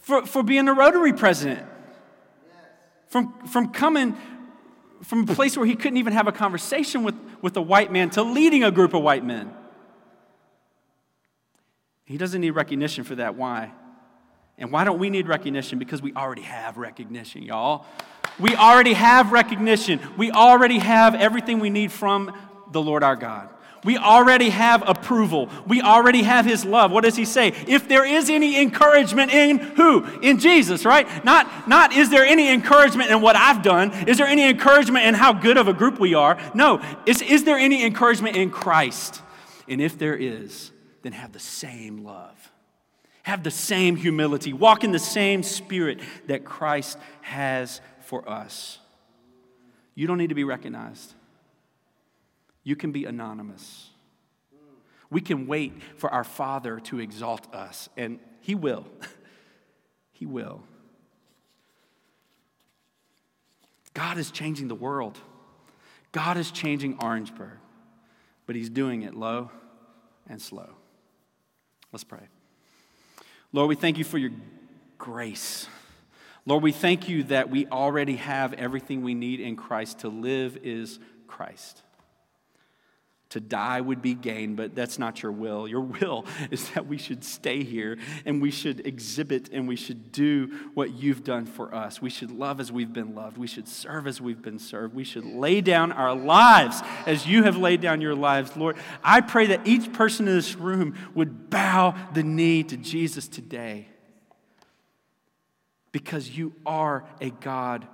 for, 0.00 0.24
for 0.24 0.42
being 0.42 0.68
a 0.68 0.72
Rotary 0.72 1.12
president. 1.12 1.66
From, 3.08 3.46
from 3.48 3.72
coming 3.72 4.16
from 5.02 5.28
a 5.28 5.34
place 5.34 5.56
where 5.56 5.66
he 5.66 5.74
couldn't 5.74 5.96
even 5.96 6.12
have 6.12 6.28
a 6.28 6.32
conversation 6.32 7.02
with, 7.02 7.14
with 7.40 7.56
a 7.56 7.62
white 7.62 7.92
man 7.92 8.10
to 8.10 8.22
leading 8.22 8.64
a 8.64 8.70
group 8.70 8.94
of 8.94 9.02
white 9.02 9.24
men. 9.24 9.52
He 12.04 12.16
doesn't 12.16 12.40
need 12.40 12.50
recognition 12.50 13.04
for 13.04 13.14
that. 13.16 13.34
Why? 13.34 13.72
And 14.58 14.70
why 14.70 14.84
don't 14.84 14.98
we 14.98 15.10
need 15.10 15.28
recognition? 15.28 15.78
Because 15.78 16.02
we 16.02 16.12
already 16.14 16.42
have 16.42 16.76
recognition, 16.76 17.42
y'all. 17.42 17.86
We 18.38 18.54
already 18.54 18.92
have 18.92 19.32
recognition. 19.32 20.00
We 20.16 20.30
already 20.30 20.78
have 20.78 21.14
everything 21.14 21.58
we 21.58 21.70
need 21.70 21.90
from 21.90 22.32
the 22.70 22.80
Lord 22.80 23.02
our 23.02 23.16
God. 23.16 23.48
We 23.84 23.98
already 23.98 24.50
have 24.50 24.88
approval. 24.88 25.48
We 25.66 25.82
already 25.82 26.22
have 26.22 26.46
his 26.46 26.64
love. 26.64 26.92
What 26.92 27.02
does 27.02 27.16
he 27.16 27.24
say? 27.24 27.48
If 27.66 27.88
there 27.88 28.04
is 28.04 28.30
any 28.30 28.60
encouragement 28.60 29.32
in 29.32 29.58
who? 29.58 30.04
In 30.20 30.38
Jesus, 30.38 30.84
right? 30.84 31.24
Not, 31.24 31.66
not 31.66 31.92
is 31.92 32.08
there 32.08 32.24
any 32.24 32.48
encouragement 32.48 33.10
in 33.10 33.20
what 33.20 33.34
I've 33.34 33.62
done? 33.62 33.90
Is 34.06 34.18
there 34.18 34.26
any 34.28 34.48
encouragement 34.48 35.06
in 35.06 35.14
how 35.14 35.32
good 35.32 35.56
of 35.56 35.66
a 35.66 35.72
group 35.72 35.98
we 35.98 36.14
are? 36.14 36.38
No. 36.54 36.80
Is, 37.06 37.22
is 37.22 37.42
there 37.42 37.58
any 37.58 37.84
encouragement 37.84 38.36
in 38.36 38.50
Christ? 38.50 39.20
And 39.68 39.80
if 39.80 39.98
there 39.98 40.16
is, 40.16 40.70
then 41.02 41.12
have 41.12 41.32
the 41.32 41.40
same 41.40 42.04
love. 42.04 42.52
Have 43.24 43.42
the 43.42 43.50
same 43.50 43.96
humility. 43.96 44.52
Walk 44.52 44.84
in 44.84 44.92
the 44.92 44.98
same 45.00 45.42
spirit 45.42 46.00
that 46.28 46.44
Christ 46.44 46.98
has 47.22 47.80
for 48.00 48.28
us. 48.28 48.78
You 49.96 50.06
don't 50.06 50.18
need 50.18 50.28
to 50.28 50.36
be 50.36 50.44
recognized. 50.44 51.14
You 52.64 52.76
can 52.76 52.92
be 52.92 53.04
anonymous. 53.04 53.88
We 55.10 55.20
can 55.20 55.46
wait 55.46 55.74
for 55.96 56.10
our 56.10 56.24
Father 56.24 56.80
to 56.80 57.00
exalt 57.00 57.52
us, 57.54 57.88
and 57.96 58.18
He 58.40 58.54
will. 58.54 58.86
he 60.12 60.26
will. 60.26 60.62
God 63.92 64.18
is 64.18 64.30
changing 64.30 64.68
the 64.68 64.74
world. 64.74 65.18
God 66.12 66.36
is 66.36 66.50
changing 66.50 66.96
Orangeburg, 67.02 67.58
but 68.46 68.56
He's 68.56 68.70
doing 68.70 69.02
it 69.02 69.14
low 69.14 69.50
and 70.28 70.40
slow. 70.40 70.70
Let's 71.90 72.04
pray. 72.04 72.28
Lord, 73.52 73.68
we 73.68 73.74
thank 73.74 73.98
you 73.98 74.04
for 74.04 74.16
your 74.16 74.30
grace. 74.96 75.66
Lord, 76.46 76.62
we 76.62 76.72
thank 76.72 77.08
you 77.08 77.24
that 77.24 77.50
we 77.50 77.66
already 77.66 78.16
have 78.16 78.54
everything 78.54 79.02
we 79.02 79.14
need 79.14 79.40
in 79.40 79.56
Christ. 79.56 80.00
To 80.00 80.08
live 80.08 80.56
is 80.62 80.98
Christ. 81.26 81.82
To 83.32 83.40
die 83.40 83.80
would 83.80 84.02
be 84.02 84.12
gain, 84.12 84.56
but 84.56 84.74
that's 84.74 84.98
not 84.98 85.22
your 85.22 85.32
will. 85.32 85.66
Your 85.66 85.80
will 85.80 86.26
is 86.50 86.68
that 86.72 86.86
we 86.86 86.98
should 86.98 87.24
stay 87.24 87.64
here 87.64 87.96
and 88.26 88.42
we 88.42 88.50
should 88.50 88.86
exhibit 88.86 89.48
and 89.50 89.66
we 89.66 89.74
should 89.74 90.12
do 90.12 90.50
what 90.74 90.92
you've 90.92 91.24
done 91.24 91.46
for 91.46 91.74
us. 91.74 92.02
We 92.02 92.10
should 92.10 92.30
love 92.30 92.60
as 92.60 92.70
we've 92.70 92.92
been 92.92 93.14
loved. 93.14 93.38
We 93.38 93.46
should 93.46 93.66
serve 93.66 94.06
as 94.06 94.20
we've 94.20 94.42
been 94.42 94.58
served. 94.58 94.94
We 94.94 95.04
should 95.04 95.24
lay 95.24 95.62
down 95.62 95.92
our 95.92 96.14
lives 96.14 96.82
as 97.06 97.26
you 97.26 97.44
have 97.44 97.56
laid 97.56 97.80
down 97.80 98.02
your 98.02 98.14
lives. 98.14 98.54
Lord, 98.54 98.76
I 99.02 99.22
pray 99.22 99.46
that 99.46 99.66
each 99.66 99.94
person 99.94 100.28
in 100.28 100.34
this 100.34 100.54
room 100.54 100.94
would 101.14 101.48
bow 101.48 101.94
the 102.12 102.22
knee 102.22 102.62
to 102.64 102.76
Jesus 102.76 103.28
today 103.28 103.88
because 105.90 106.28
you 106.28 106.52
are 106.66 107.06
a 107.18 107.30
God 107.30 107.88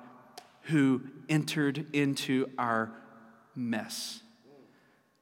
who 0.63 1.03
entered 1.29 1.87
into 1.93 2.51
our 2.59 2.91
mess 3.55 4.21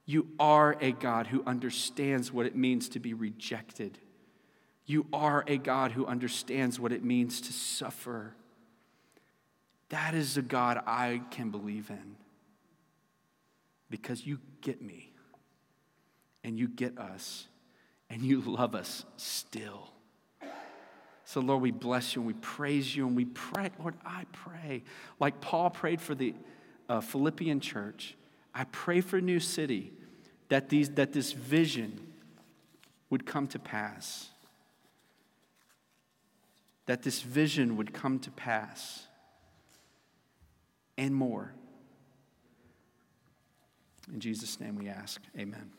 you 0.07 0.29
are 0.39 0.77
a 0.79 0.93
God 0.93 1.27
who 1.27 1.43
understands 1.45 2.31
what 2.31 2.45
it 2.45 2.55
means 2.55 2.87
to 2.89 2.99
be 2.99 3.13
rejected. 3.13 3.99
You 4.85 5.05
are 5.11 5.43
a 5.45 5.57
God 5.57 5.91
who 5.91 6.05
understands 6.05 6.79
what 6.79 6.93
it 6.93 7.03
means 7.03 7.41
to 7.41 7.51
suffer. 7.51 8.33
That 9.89 10.15
is 10.15 10.37
a 10.37 10.41
God 10.41 10.81
I 10.87 11.21
can 11.29 11.51
believe 11.51 11.89
in 11.89 12.15
because 13.89 14.25
you 14.25 14.39
get 14.61 14.81
me 14.81 15.11
and 16.41 16.57
you 16.57 16.69
get 16.69 16.97
us 16.97 17.47
and 18.09 18.21
you 18.23 18.39
love 18.39 18.75
us 18.75 19.03
still. 19.17 19.89
So, 21.25 21.41
Lord, 21.41 21.61
we 21.61 21.71
bless 21.71 22.15
you 22.15 22.21
and 22.21 22.27
we 22.27 22.35
praise 22.35 22.95
you 22.95 23.05
and 23.05 23.13
we 23.13 23.25
pray. 23.25 23.71
Lord, 23.77 23.95
I 24.05 24.23
pray, 24.31 24.83
like 25.19 25.41
Paul 25.41 25.69
prayed 25.69 25.99
for 25.99 26.15
the 26.15 26.33
uh, 26.87 27.01
Philippian 27.01 27.59
church, 27.59 28.15
I 28.57 28.63
pray 28.71 29.01
for 29.01 29.21
New 29.21 29.39
City 29.39 29.93
that, 30.49 30.69
these, 30.69 30.89
that 30.91 31.13
this 31.13 31.31
vision 31.31 31.99
would 33.11 33.23
come 33.23 33.45
to 33.49 33.59
pass. 33.59 34.29
That 36.87 37.03
this 37.03 37.21
vision 37.21 37.77
would 37.77 37.93
come 37.93 38.17
to 38.17 38.31
pass. 38.31 39.05
And 40.97 41.13
more. 41.13 41.53
In 44.11 44.19
Jesus' 44.19 44.59
name 44.59 44.75
we 44.75 44.87
ask, 44.87 45.21
amen. 45.37 45.76